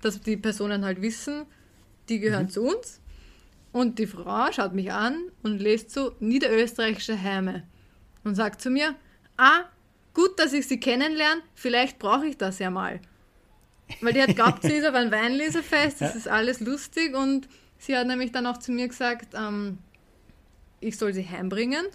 [0.00, 1.44] dass die Personen halt wissen,
[2.10, 2.50] die gehören mhm.
[2.50, 3.00] zu uns.
[3.72, 7.62] Und die Frau schaut mich an und lest so niederösterreichische Heime
[8.24, 8.96] und sagt zu mir,
[9.36, 9.62] ah,
[10.12, 13.00] gut, dass ich sie kennenlerne, vielleicht brauche ich das ja mal.
[14.00, 17.96] Weil die hat glaubt, sie ist auf ein Weinlesefest, das ist alles lustig und sie
[17.96, 19.78] hat nämlich dann auch zu mir gesagt, ähm,
[20.80, 21.86] ich soll sie heimbringen.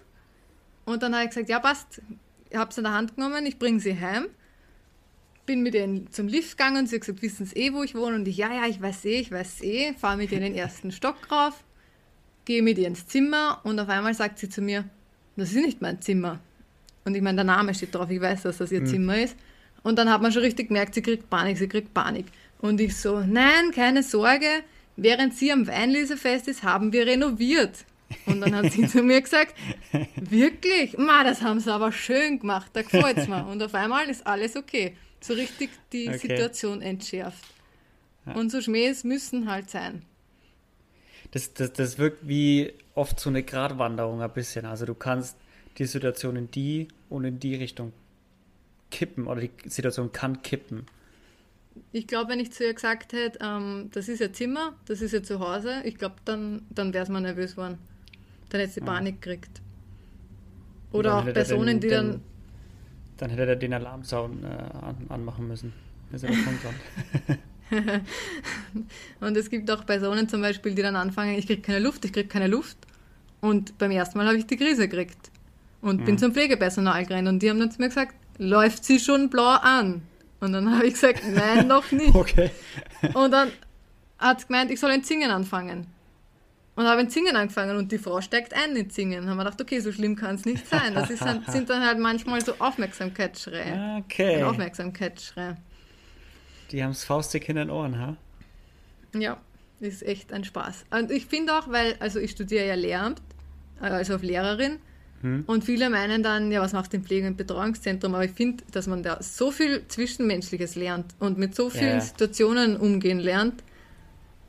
[0.84, 2.00] Und dann habe ich gesagt, ja passt,
[2.48, 4.28] ich habe sie in der Hand genommen, ich bringe sie heim.
[5.46, 7.94] Bin mit ihnen zum Lift gegangen und sie hat gesagt, wissen sie eh, wo ich
[7.94, 8.16] wohne?
[8.16, 10.54] Und ich, ja, ja, ich weiß eh, ich weiß eh, fahre mit ihr in den
[10.54, 11.64] ersten Stock rauf
[12.46, 14.84] gehe mit ihr ins Zimmer und auf einmal sagt sie zu mir,
[15.36, 16.40] das ist nicht mein Zimmer.
[17.04, 18.86] Und ich meine, der Name steht drauf, ich weiß, dass das ihr mhm.
[18.86, 19.36] Zimmer ist.
[19.82, 22.26] Und dann hat man schon richtig gemerkt, sie kriegt Panik, sie kriegt Panik.
[22.58, 24.48] Und ich so, nein, keine Sorge,
[24.96, 27.84] während sie am Weinlesefest ist, haben wir renoviert.
[28.24, 29.54] Und dann hat sie zu mir gesagt,
[30.16, 30.96] wirklich?
[30.96, 33.46] Ma, das haben sie aber schön gemacht, da gefällt es mir.
[33.46, 34.96] Und auf einmal ist alles okay.
[35.26, 36.18] So richtig die okay.
[36.18, 37.44] Situation entschärft.
[38.26, 38.34] Ja.
[38.34, 40.02] Und so Schmähs müssen halt sein.
[41.32, 44.64] das, das, das wirkt wie oft so eine Gratwanderung ein bisschen.
[44.66, 45.36] Also du kannst
[45.78, 47.92] die Situation in die und in die Richtung
[48.90, 50.86] kippen oder die Situation kann kippen.
[51.92, 55.12] Ich glaube, wenn ich zu ihr gesagt hätte, ähm, das ist ihr Zimmer, das ist
[55.12, 57.78] ihr Zuhause, ich glaube, dann, dann wäre es mal nervös geworden.
[58.48, 58.86] Dann hätte sie Ja.
[58.86, 59.60] Panik gekriegt.
[60.92, 62.22] Oder auch Personen, den, die dann.
[63.18, 65.72] Dann hätte er den Alarmsound äh, an, anmachen müssen.
[66.12, 68.10] Das ist aber schon dran.
[69.20, 72.12] Und es gibt auch Personen zum Beispiel, die dann anfangen, ich kriege keine Luft, ich
[72.12, 72.76] kriege keine Luft.
[73.40, 75.30] Und beim ersten Mal habe ich die Krise gekriegt.
[75.80, 76.18] Und bin Mhm.
[76.18, 80.02] zum Pflegepersonal gerannt und die haben dann zu mir gesagt, läuft sie schon blau an?
[80.40, 82.14] Und dann habe ich gesagt, nein, noch nicht.
[82.14, 82.50] Okay.
[83.14, 83.50] Und dann
[84.18, 85.86] hat sie gemeint, ich soll ein Singen anfangen.
[86.76, 89.22] Und habe ein Singen angefangen und die Frau steigt ein ins Singen.
[89.22, 90.94] Dann haben wir gedacht, okay, so schlimm kann es nicht sein.
[90.94, 94.02] Das ist dann, sind dann halt manchmal so Aufmerksamkeitsschreie.
[94.04, 94.42] Okay.
[94.42, 95.56] Aufmerksamkeitsschrei.
[96.70, 98.16] Die haben es faustig in den Ohren, ha?
[99.14, 99.38] Ja,
[99.80, 100.84] ist echt ein Spaß.
[100.90, 103.22] Und ich finde auch, weil, also ich studiere ja Lehramt,
[103.80, 104.78] also auf Lehrerin.
[105.22, 105.44] Hm.
[105.46, 108.14] Und viele meinen dann, ja, was macht im Pflege- und Betreuungszentrum?
[108.14, 112.00] Aber ich finde, dass man da so viel Zwischenmenschliches lernt und mit so vielen Ja.
[112.00, 113.62] Situationen umgehen lernt,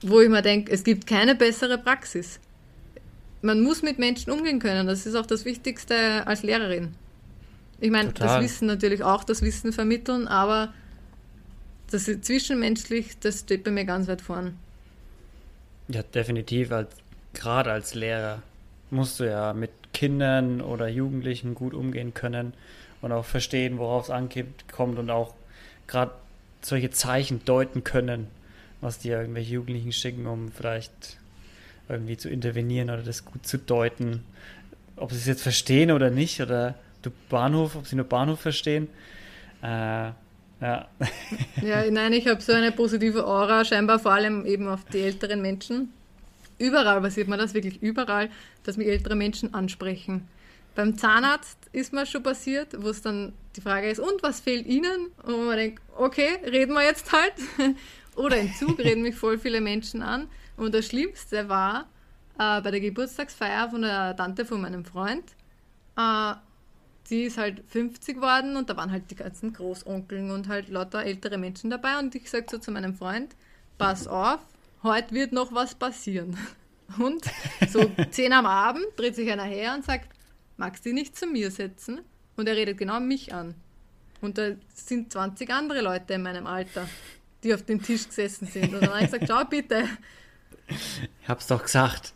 [0.02, 2.40] wo ich mir denke, es gibt keine bessere Praxis.
[3.42, 4.88] Man muss mit Menschen umgehen können.
[4.88, 6.96] Das ist auch das Wichtigste als Lehrerin.
[7.80, 8.42] Ich meine, das.
[8.42, 10.74] Wissen natürlich auch, das Wissen vermitteln, aber
[11.92, 14.58] das ist zwischenmenschlich, das steht bei mir ganz weit vorn.
[15.88, 16.72] Ja, definitiv.
[16.72, 16.90] Als,
[17.34, 18.42] gerade als Lehrer
[18.90, 22.54] musst du ja mit Kindern oder Jugendlichen gut umgehen können
[23.02, 25.34] und auch verstehen, worauf es ankommt und auch
[25.88, 26.12] gerade
[26.62, 28.28] solche Zeichen deuten können,
[28.82, 31.18] was dir irgendwelche Jugendlichen schicken, um vielleicht
[31.90, 34.24] irgendwie zu intervenieren oder das gut zu deuten.
[34.96, 38.88] Ob sie es jetzt verstehen oder nicht, oder du Bahnhof, ob sie nur Bahnhof verstehen.
[39.62, 40.16] Äh, ja.
[40.60, 40.88] Ja,
[41.92, 45.94] nein, ich habe so eine positive Aura, scheinbar vor allem eben auf die älteren Menschen.
[46.60, 48.30] Überall passiert mir das, wirklich überall,
[48.64, 50.28] dass mich ältere Menschen ansprechen.
[50.74, 54.66] Beim Zahnarzt ist mir schon passiert, wo es dann die Frage ist, und was fehlt
[54.66, 55.08] Ihnen?
[55.24, 57.34] Und man denkt, okay, reden wir jetzt halt.
[58.18, 60.28] Oder im Zug reden mich voll viele Menschen an.
[60.58, 61.88] Und das Schlimmste war
[62.40, 65.24] äh, bei der Geburtstagsfeier von der Tante von meinem Freund.
[65.96, 66.34] Äh,
[67.10, 71.04] die ist halt 50 geworden und da waren halt die ganzen Großonkeln und halt lauter
[71.04, 73.34] ältere Menschen dabei und ich sag so zu meinem Freund,
[73.78, 74.40] pass auf,
[74.84, 76.38] heute wird noch was passieren.
[76.98, 77.26] Und
[77.70, 80.08] so 10 am Abend dreht sich einer her und sagt,
[80.56, 82.00] magst du nicht zu mir setzen?
[82.38, 83.56] Und er redet genau mich an.
[84.22, 86.88] Und da sind 20 andere Leute in meinem Alter,
[87.44, 88.74] die auf dem Tisch gesessen sind.
[88.74, 89.86] Und dann habe ich gesagt, schau bitte,
[90.70, 92.14] Ich hab's doch gesagt.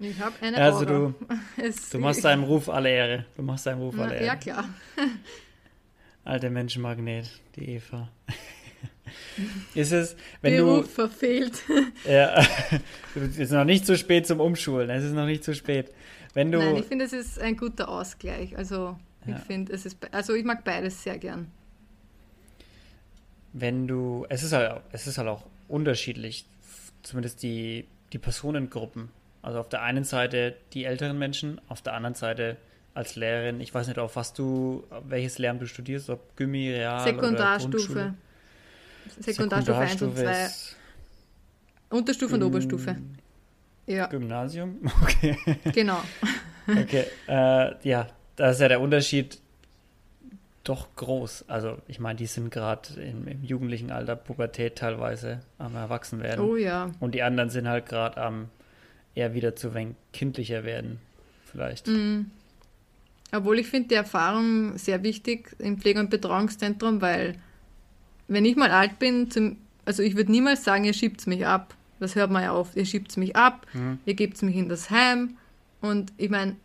[0.00, 0.86] ich habe eine Also Aura.
[0.86, 1.14] du,
[1.62, 3.24] Es- du machst deinem Ruf alle Ehre.
[3.36, 4.24] Du machst deinem Ruf alle Na, Ehre.
[4.26, 4.68] Ja, klar.
[6.24, 8.08] Alter Menschenmagnet, die Eva.
[9.74, 10.64] ist es, wenn du.
[10.64, 11.62] Beruf verfehlt.
[12.08, 12.44] Ja,
[13.16, 14.88] es ist noch nicht zu spät zum Umschulen.
[14.90, 15.90] Es ist noch nicht zu spät.
[16.34, 16.58] Wenn du.
[16.58, 18.56] Nein, ich finde, es ist ein guter Ausgleich.
[18.56, 19.36] Also, Ja.
[19.36, 21.50] ich finde, es ist, also ich mag beides sehr gern.
[23.52, 24.26] Wenn du.
[24.28, 26.46] Es ist halt, es ist halt auch unterschiedlich.
[27.02, 29.10] Zumindest die, die Personengruppen.
[29.42, 32.56] Also auf der einen Seite die älteren Menschen, auf der anderen Seite
[32.94, 33.60] als Lehrerin.
[33.60, 37.78] Ich weiß nicht, auf was du, welches Lehramt du studierst, ob Gymmi, Real oder Sekundarstufe.
[37.78, 38.14] Grundschule.
[39.18, 40.44] Sekundarstufe 1 und 2.
[40.44, 40.76] ist
[41.90, 42.96] Unterstufe und Oberstufe.
[43.86, 44.78] Ja, Gymnasium?
[45.02, 45.36] Okay.
[45.72, 46.00] genau.
[46.68, 49.40] Okay, äh, ja, da ist ja der Unterschied
[50.64, 51.46] doch groß.
[51.48, 56.44] Also ich meine, die sind gerade im, im jugendlichen Alter, Pubertät teilweise am Erwachsenwerden.
[56.44, 56.90] Oh ja.
[57.00, 58.48] Und die anderen sind halt gerade am
[59.14, 60.98] eher wieder zu wenig kindlicher werden,
[61.44, 61.86] vielleicht.
[61.88, 62.30] Mhm.
[63.34, 67.36] Obwohl ich finde die Erfahrung sehr wichtig im Pflege- und Betreuungszentrum, weil
[68.28, 71.74] wenn ich mal alt bin, zum, also ich würde niemals sagen, ihr schiebt mich ab.
[71.98, 72.76] Das hört man ja oft.
[72.76, 73.98] Ihr schiebt mich ab, Mhm.
[74.06, 75.36] ihr gebt mich in das Heim.
[75.80, 76.56] Und ich meine,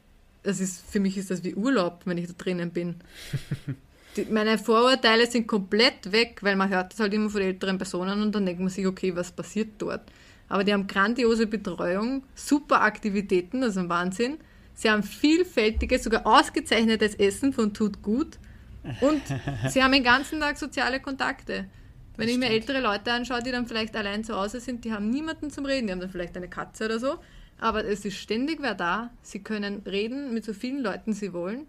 [0.44, 2.96] das ist, für mich ist das wie Urlaub, wenn ich da drinnen bin.
[4.30, 8.34] Meine Vorurteile sind komplett weg, weil man hört das halt immer von älteren Personen und
[8.34, 10.02] dann denkt man sich, okay, was passiert dort?
[10.50, 14.38] Aber die haben grandiose Betreuung, super Aktivitäten, das ist ein Wahnsinn.
[14.74, 18.38] Sie haben vielfältiges, sogar ausgezeichnetes Essen von Tut Gut.
[19.02, 19.22] Und
[19.70, 21.66] sie haben den ganzen Tag soziale Kontakte.
[22.16, 22.62] Wenn Das ich mir stimmt.
[22.62, 25.88] ältere Leute anschaue, die dann vielleicht allein zu Hause sind, die haben niemanden zum Reden,
[25.88, 27.18] die haben dann vielleicht eine Katze oder so.
[27.60, 29.12] Aber es ist ständig wer da.
[29.22, 31.66] Sie können reden mit so vielen Leuten sie wollen.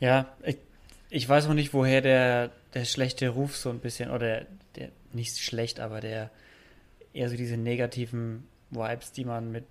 [0.00, 0.58] Ja, ich,
[1.10, 4.42] ich weiß auch nicht, woher der, der schlechte Ruf so ein bisschen, oder
[4.74, 6.30] der, nicht schlecht, aber der
[7.12, 9.66] eher so diese negativen Vibes, die man mit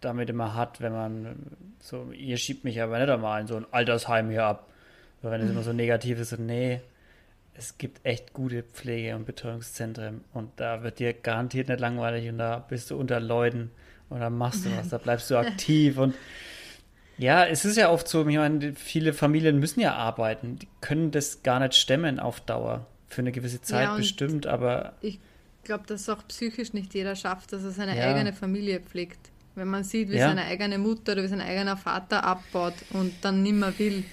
[0.00, 1.36] damit immer hat, wenn man
[1.80, 4.68] so, ihr schiebt mich aber nicht einmal in so ein Altersheim hier ab.
[5.22, 6.80] So, wenn es immer so negativ ist, so, nee,
[7.54, 12.38] es gibt echt gute Pflege- und Betreuungszentren und da wird dir garantiert nicht langweilig und
[12.38, 13.72] da bist du unter Leuten
[14.08, 16.14] und da machst du was, da bleibst du aktiv und
[17.18, 21.10] ja, es ist ja oft so, ich meine, viele Familien müssen ja arbeiten, die können
[21.10, 25.18] das gar nicht stemmen auf Dauer, für eine gewisse Zeit Ja, bestimmt, aber Ich
[25.64, 28.04] glaube, dass auch psychisch nicht jeder schafft, dass er seine Ja.
[28.04, 29.18] eigene Familie pflegt.
[29.54, 30.28] Wenn man sieht, wie Ja.
[30.28, 34.04] seine eigene Mutter oder wie sein eigener Vater abbaut und dann nimmer will,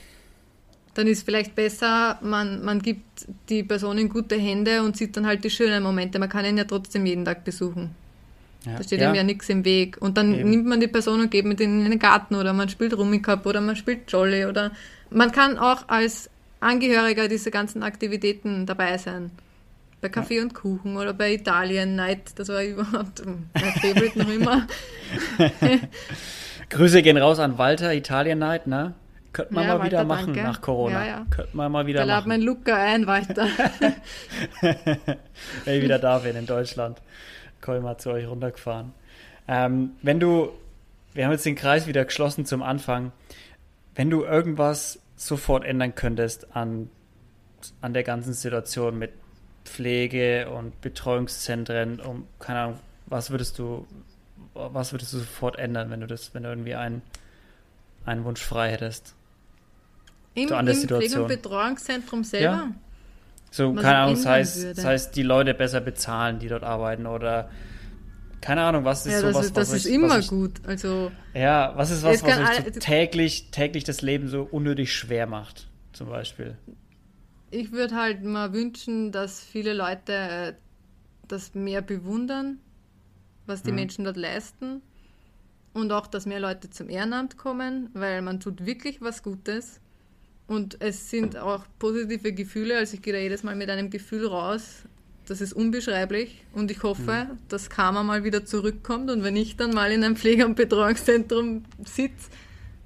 [0.95, 5.28] dann ist vielleicht besser, man, man gibt die Person in gute Hände und sieht dann
[5.28, 6.20] halt die schönen Momente.
[6.20, 7.91] Man kann ihn ja trotzdem jeden Tag besuchen.
[8.66, 9.97] Ja, Da steht ja, ihm ja nichts im Weg.
[9.99, 10.49] Und dann Eben.
[10.49, 13.45] nimmt man die Person und geht mit ihnen in den Garten oder man spielt Rummikub
[13.45, 14.72] oder man spielt Jolly oder
[15.09, 19.32] man kann auch als Angehöriger diese ganzen Aktivitäten dabei sein.
[20.01, 23.49] Bei Kaffee und Kuchen oder bei Italien Night, das war überhaupt mein
[23.82, 24.68] Favorite noch immer.
[26.70, 28.93] Grüße gehen raus an Walter, Italien Night, ne?
[29.34, 30.43] Könnte man Ja, mal wieder Walter, machen danke.
[30.43, 31.01] nach Corona.
[31.05, 31.26] Ja, ja.
[31.30, 32.30] Könnte man mal wieder Da lad machen.
[32.30, 33.47] mein Luca ein weiter.
[34.61, 36.99] wenn ich wieder da bin in Deutschland.
[37.82, 38.93] Mal zu euch runtergefahren.
[39.47, 40.49] Ähm, wenn du,
[41.13, 43.11] wir haben jetzt den Kreis wieder geschlossen zum Anfang,
[43.95, 46.89] wenn du irgendwas sofort ändern könntest an,
[47.82, 49.11] an der ganzen Situation mit
[49.63, 53.88] Pflege und Betreuungszentren, um, keine Ahnung, was würdest du,
[54.53, 57.01] was würdest du sofort ändern, wenn du das, wenn du irgendwie einen,
[58.05, 59.16] einen Wunsch frei hättest?
[60.34, 61.22] Im, So an der im Pflege- Situation.
[61.24, 62.68] und Betreuungszentrum selber.
[63.56, 66.64] So, Was keine ich Ahnung, das heißt, das heißt, die Leute besser bezahlen, die dort
[66.64, 67.49] arbeiten oder
[68.41, 70.62] keine Ahnung, was ist Ja, das, sowas, ist, das was ist immer euch, gut.
[70.66, 75.28] Also Ja, was ist was, was euch so täglich, täglich das Leben so unnötig schwer
[75.28, 76.58] macht, zum Beispiel?
[77.51, 80.53] Ich würde halt mal wünschen, dass viele Leute äh,
[81.28, 82.60] das mehr bewundern,
[83.47, 83.74] was die Mhm.
[83.74, 84.84] Menschen dort leisten.
[85.74, 89.82] Und auch, dass mehr Leute zum Ehrenamt kommen, weil man tut wirklich was Gutes.
[90.48, 92.78] Und es sind auch positive Gefühle.
[92.78, 94.84] Also ich gehe da jedes Mal mit einem Gefühl raus.
[95.28, 96.43] Das ist unbeschreiblich.
[96.54, 99.10] Und ich hoffe, dass Karma mal wieder zurückkommt.
[99.10, 102.30] Und wenn ich dann mal in einem Pflege- und Betreuungszentrum sitze,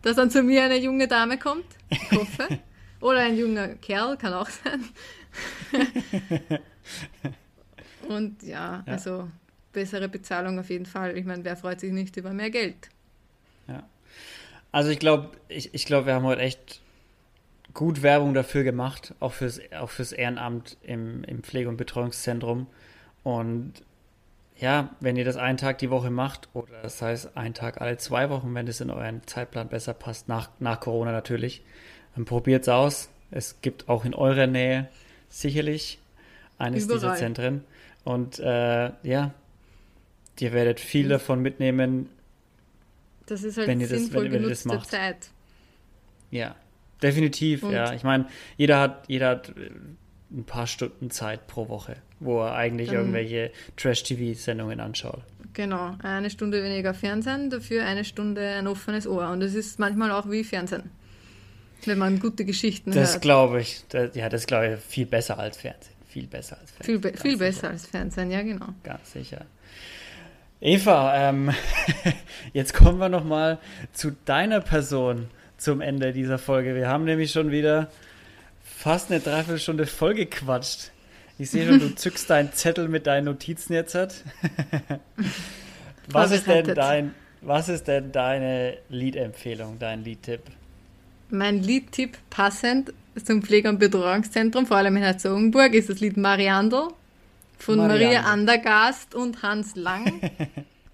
[0.04, 1.66] dass dann zu mir eine junge Dame kommt.
[1.90, 2.48] Ich hoffe.
[3.02, 4.84] Oder ein junger Kerl, kann auch sein.
[8.08, 8.94] Und ja, Ja.
[8.94, 9.30] also
[9.74, 11.18] bessere Bezahlung auf jeden Fall.
[11.18, 12.90] Ich meine, wer freut sich nicht über mehr Geld?
[14.72, 16.82] Also ich glaube, ich, ich glaube, wir haben heute echt
[17.74, 22.68] gut Werbung dafür gemacht, auch fürs, auch fürs Ehrenamt im, im Pflege- und Betreuungszentrum.
[23.24, 23.74] Und
[24.58, 27.98] ja, wenn ihr das einen Tag die Woche macht, oder das heißt einen Tag alle
[27.98, 31.62] zwei Wochen, wenn es in euren Zeitplan besser passt, nach, nach Corona natürlich,
[32.16, 33.10] dann probiert es aus.
[33.32, 34.90] Es gibt auch in eurer Nähe
[35.30, 36.00] sicherlich
[36.58, 37.18] eines dieser Überall.
[37.18, 37.64] Zentren.
[38.04, 39.32] Und äh, ja,
[40.40, 41.10] ihr werdet viel Mhm.
[41.10, 42.10] davon mitnehmen,
[43.28, 44.90] Das ist halt Wenn ihr das- sinnvoll wenn ihr das macht.
[44.90, 45.30] Zeit.
[46.32, 46.56] Ja,
[47.02, 47.94] definitiv, Und- ja.
[47.94, 48.26] Ich meine,
[48.58, 49.70] jeder hat, jeder hat äh,
[50.32, 55.22] ein paar Stunden Zeit pro Woche, wo er eigentlich Dann- irgendwelche Trash-TV-Sendungen anschaut.
[55.54, 59.30] Genau, eine Stunde weniger Fernsehen, dafür eine Stunde ein offenes Ohr.
[59.30, 60.92] Und das ist manchmal auch wie Fernsehen,
[61.86, 63.22] wenn man gute Geschichten Das hört.
[63.24, 65.96] glaube ich, das, ja, das glaube ich viel besser als Fernsehen.
[66.08, 66.86] Viel besser als Fernsehen.
[67.02, 68.68] Viel, be viel sicher, besser als Fernsehen, ja genau.
[68.84, 69.46] Ganz sicher.
[70.62, 71.52] Eva, ähm,
[72.54, 73.58] jetzt kommen wir noch mal
[73.94, 75.30] zu deiner Person
[75.60, 76.76] zum Ende dieser Folge.
[76.76, 77.90] Wir haben nämlich schon wieder
[78.64, 80.92] fast eine Dreiviertelstunde vollgequatscht.
[81.38, 83.96] Ich sehe schon, du zückst deinen Zettel mit deinen Notizen jetzt.
[83.96, 84.24] Hat.
[86.08, 90.42] Was ist denn dein, was ist denn deine Liedempfehlung, dein Liedtipp?
[91.30, 92.92] Mein Liedtipp passend
[93.24, 96.88] zum Pflege- und Betreuungszentrum, vor allem in Herzogenburg, ist das Lied Mariandel
[97.60, 98.08] von Mariandel.
[98.08, 100.20] Maria Andergast und Hans Lang.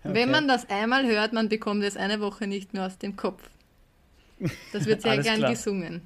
[0.08, 0.14] Okay.
[0.14, 3.42] Wenn man das einmal hört, man bekommt es eine Woche nicht mehr aus dem Kopf.
[4.74, 5.52] Das wird sehr gern klar.
[5.52, 6.02] gesungen.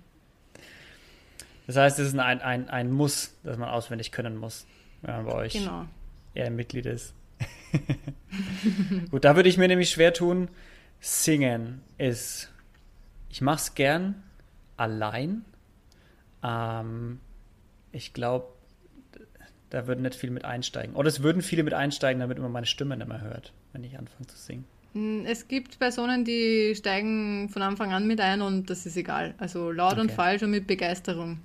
[1.67, 4.65] Das heißt, es ist ein, ein, ein Muss, das man auswendig können muss,
[5.01, 5.85] wenn man bei euch Genau.
[6.33, 7.13] er Mitglied ist.
[9.11, 10.49] Gut, da würde ich mir nämlich schwer tun.
[10.99, 12.51] Singen ist,
[13.29, 14.23] ich mache es gern
[14.77, 15.45] allein.
[16.43, 17.19] Ähm,
[17.91, 18.47] ich glaube,
[19.69, 20.95] da würden nicht viele mit einsteigen.
[20.95, 23.97] Oder es würden viele mit einsteigen, damit man meine Stimme nicht mehr hört, wenn ich
[23.97, 24.65] anfange zu singen.
[24.93, 29.33] Mm, Es gibt Personen, die steigen von Anfang an mit ein und das ist egal.
[29.37, 30.15] Also laut und Okay.
[30.15, 31.39] falsch und mit Begeisterung.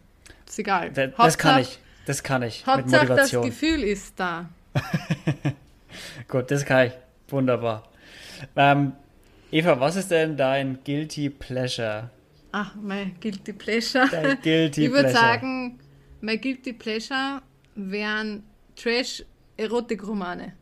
[0.46, 0.90] Das ist egal.
[0.92, 1.78] Da, das kann ich.
[2.06, 2.64] Das kann ich.
[2.66, 3.30] mit Hauptsache das.
[3.30, 4.48] Gefühl ist da.
[6.28, 6.92] Gut, das kann ich.
[7.28, 7.88] Wunderbar.
[8.56, 8.92] Ähm,
[9.50, 12.10] Eva, was ist denn dein Guilty Pleasure?
[12.52, 14.06] Ach, mein Guilty Pleasure.
[14.10, 15.78] Dein Guilty ich würde sagen,
[16.20, 17.40] mein Guilty Pleasure
[17.74, 18.42] wären
[18.76, 20.52] Trash-Erotik-Romane.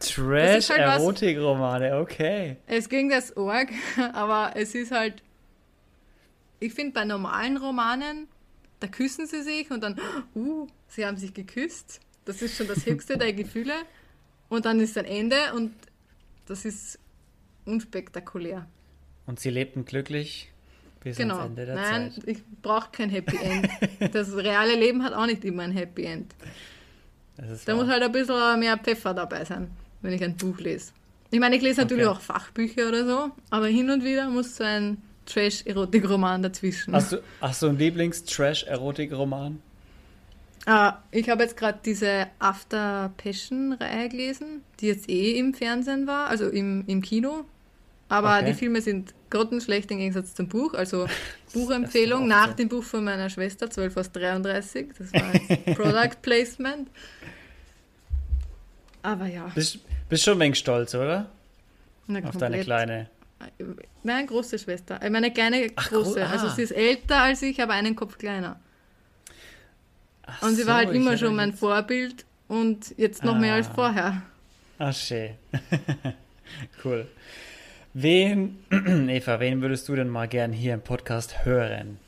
[0.00, 2.56] Halt Trash-Erotik-Romane, okay.
[2.66, 3.68] Es klingt das arg,
[4.12, 5.22] aber es ist halt.
[6.62, 8.28] Ich finde, bei normalen Romanen
[8.80, 9.98] da küssen sie sich und dann,
[10.34, 12.00] uh, sie haben sich geküsst.
[12.24, 13.74] Das ist schon das höchste der Gefühle.
[14.48, 15.72] Und dann ist ein Ende und
[16.46, 16.98] das ist
[17.66, 18.66] unspektakulär.
[19.26, 20.50] Und sie lebten glücklich
[21.00, 21.36] bis genau.
[21.36, 22.24] ans Ende der Nein, Zeit.
[22.26, 23.68] ich brauche kein Happy End.
[24.14, 26.34] das reale Leben hat auch nicht immer ein Happy End.
[27.36, 27.76] Da wahr.
[27.76, 29.70] muss halt ein bisschen mehr Pfeffer dabei sein,
[30.02, 30.92] wenn ich ein Buch lese.
[31.30, 32.16] Ich meine, ich lese natürlich Okay.
[32.16, 36.92] auch Fachbücher oder so, aber hin und wieder muss so ein Trash-Erotik-Roman dazwischen.
[36.94, 39.60] Hast du, hast du einen Lieblings-Trash-Erotik-Roman?
[40.66, 46.26] Ah, ich habe jetzt gerade diese After Passion-Reihe gelesen, die jetzt eh im Fernsehen war,
[46.28, 47.44] also im, im Kino.
[48.08, 48.46] Aber Okay.
[48.46, 50.74] die Filme sind grottenschlecht im Gegensatz zum Buch.
[50.74, 51.06] Also
[51.54, 52.54] Buchempfehlung nach so.
[52.54, 54.88] dem Buch von meiner Schwester, 12 aus 33.
[54.98, 55.30] Das war
[55.76, 56.88] Product Placement.
[59.02, 59.78] Aber ja, Bist,
[60.08, 61.26] bist schon ein wenig stolz, oder?
[62.06, 62.64] na, Auf deine komplett.
[62.64, 63.06] kleine.
[64.02, 65.00] Nein, große Schwester.
[65.00, 66.26] Äh, Meine kleine Ach, große.
[66.26, 66.50] Also ah.
[66.50, 68.60] sie ist älter als ich, aber einen Kopf kleiner.
[70.26, 73.54] Ach Und sie so, war halt immer schon mein jetzt- Vorbild und jetzt noch mehr
[73.54, 73.74] als Ah.
[73.74, 74.22] vorher.
[74.78, 75.30] Ach, schön.
[76.84, 77.06] cool.
[77.94, 78.58] Wen,
[79.08, 81.98] Eva, wen würdest du denn mal gern hier im Podcast hören?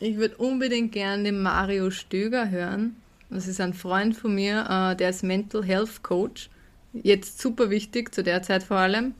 [0.00, 2.96] Ich würde unbedingt gern den Mario Stöger hören.
[3.30, 6.48] Das ist ein Freund von mir, äh, der ist Mental Health Coach.
[6.94, 9.14] Jetzt super wichtig, zu der Zeit vor allem.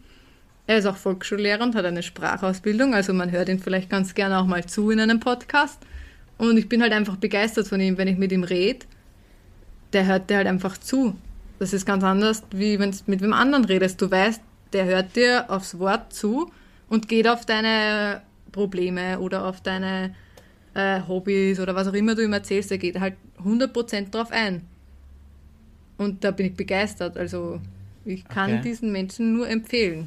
[0.66, 4.38] Er ist auch Volksschullehrer und hat eine Sprachausbildung, also man hört ihn vielleicht ganz gerne
[4.38, 5.78] auch mal zu in einem Podcast.
[6.38, 8.86] Und ich bin halt einfach begeistert von ihm, wenn ich mit ihm rede.
[9.92, 11.16] Der hört dir halt einfach zu.
[11.58, 14.00] Das ist ganz anders, wie wenn du mit wem anderen redest.
[14.00, 14.40] Du weißt,
[14.72, 16.50] der hört dir aufs Wort zu
[16.88, 20.14] und geht auf deine Probleme oder auf deine
[20.78, 23.14] äh, Hobbys oder was auch immer du ihm erzählst, er geht halt
[23.44, 24.62] 100% drauf ein.
[25.96, 27.16] Und da bin ich begeistert.
[27.16, 27.60] Also
[28.04, 28.62] ich kann Okay.
[28.62, 30.06] diesen Menschen nur empfehlen.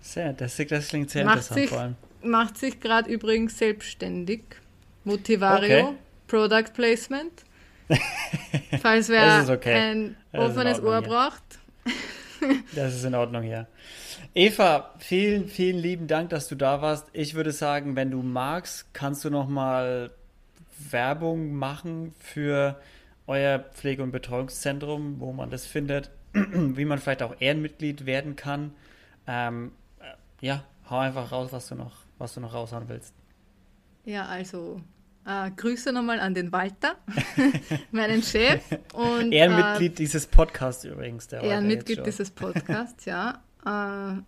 [0.00, 1.96] Sehr, das, das klingt sehr Macht interessant sich- vor allem.
[2.22, 4.42] Macht sich gerade übrigens selbstständig.
[5.04, 5.94] Motivario, Okay.
[6.28, 7.32] Product Placement.
[8.80, 9.74] Falls wer okay.
[9.74, 11.42] ein offenes Ohr braucht.
[12.74, 13.66] Das ist in Ordnung, ja.
[14.34, 17.08] Eva, vielen, vielen lieben Dank, dass du da warst.
[17.12, 20.10] Ich würde sagen, wenn du magst, kannst du noch mal
[20.90, 22.80] Werbung machen für
[23.26, 28.72] euer Pflege- und Betreuungszentrum, wo man das findet, wie man vielleicht auch Ehrenmitglied werden kann.
[29.26, 33.14] Ähm, äh, ja, hau einfach raus, was du noch, was du noch raushauen willst.
[34.04, 34.80] Ja, also
[35.26, 36.96] äh, Grüße nochmal an den Walter,
[37.90, 38.62] meinen Chef.
[38.92, 41.28] Und, äh, Ehrenmitglied dieses Podcasts übrigens.
[41.28, 43.42] Der Ehrenmitglied dieses Podcasts, ja.
[43.64, 44.22] Äh,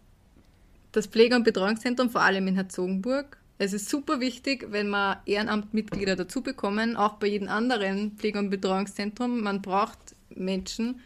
[0.92, 3.38] Das Pflege- und Betreuungszentrum, vor allem in Herzogenburg.
[3.58, 8.50] Es ist super wichtig, wenn wir Ehrenamtmitglieder dazu bekommen, auch bei jedem anderen Pflege- und
[8.50, 9.40] Betreuungszentrum.
[9.42, 9.98] Man braucht
[10.30, 11.00] Menschen,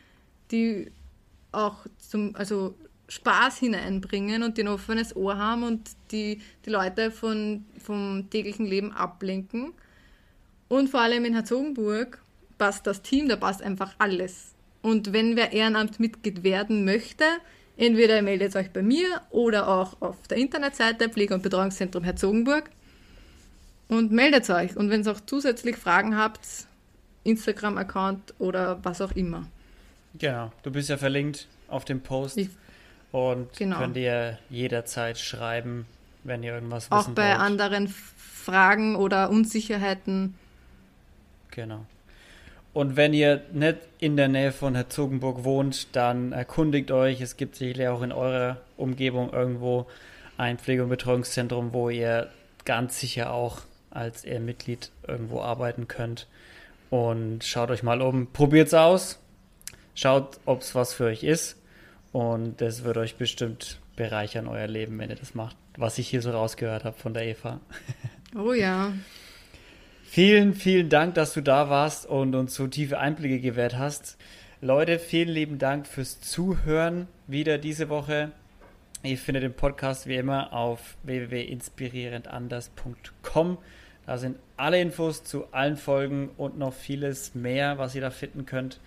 [0.50, 0.90] die
[1.52, 2.74] auch zum, also
[3.10, 8.64] Spaß hineinbringen und die ein offenes Ohr haben und die die Leute von, vom täglichen
[8.66, 9.72] Leben ablenken.
[10.68, 12.22] Und vor allem in Herzogenburg
[12.56, 14.54] passt das Team, da passt einfach alles.
[14.82, 17.24] Und wenn wer Ehrenamtsmitglied werden möchte,
[17.76, 22.70] entweder ihr meldet euch bei mir oder auch auf der Internetseite Pflege- und Betreuungszentrum Herzogenburg
[23.88, 24.76] und meldet euch.
[24.76, 26.40] Und wenn ihr auch zusätzlich Fragen habt,
[27.24, 29.46] Instagram-Account oder was auch immer.
[30.18, 32.48] Genau, du bist ja verlinkt auf dem Post Ich-
[33.12, 33.78] und Genau.
[33.78, 35.86] könnt ihr jederzeit schreiben,
[36.24, 37.40] wenn ihr irgendwas Auch wissen bei wollt.
[37.40, 40.34] anderen Fragen oder Unsicherheiten.
[41.50, 41.84] Genau.
[42.72, 47.20] Und wenn ihr nicht in der Nähe von Herzogenburg wohnt, dann erkundigt euch.
[47.20, 49.86] Es gibt sicherlich auch in eurer Umgebung irgendwo
[50.36, 52.30] ein Pflege- und Betreuungszentrum, wo ihr
[52.64, 56.28] ganz sicher auch als Mitglied irgendwo arbeiten könnt.
[56.90, 59.18] Und schaut euch mal um, probiert's aus,
[59.96, 61.56] schaut, ob es was für euch ist.
[62.12, 66.22] Und das wird euch bestimmt bereichern, euer Leben, wenn ihr das macht, was ich hier
[66.22, 67.60] so rausgehört habe von der Eva.
[68.36, 68.92] Oh ja.
[70.04, 74.16] Vielen, vielen Dank, dass du da warst und uns so tiefe Einblicke gewährt hast.
[74.60, 78.32] Leute, vielen lieben Dank fürs Zuhören wieder diese Woche.
[79.02, 83.58] Ihr findet den Podcast wie immer auf www.inspirierendanders.com.
[84.06, 88.46] Da sind alle Infos zu allen Folgen und noch vieles mehr, was ihr da finden
[88.46, 88.80] könnt.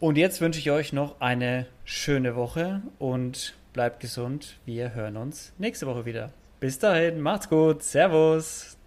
[0.00, 4.58] Und jetzt wünsche ich euch noch eine schöne Woche und bleibt gesund.
[4.64, 6.32] Wir hören uns nächste Woche wieder.
[6.58, 7.82] Bis dahin, macht's gut.
[7.82, 8.79] Servus.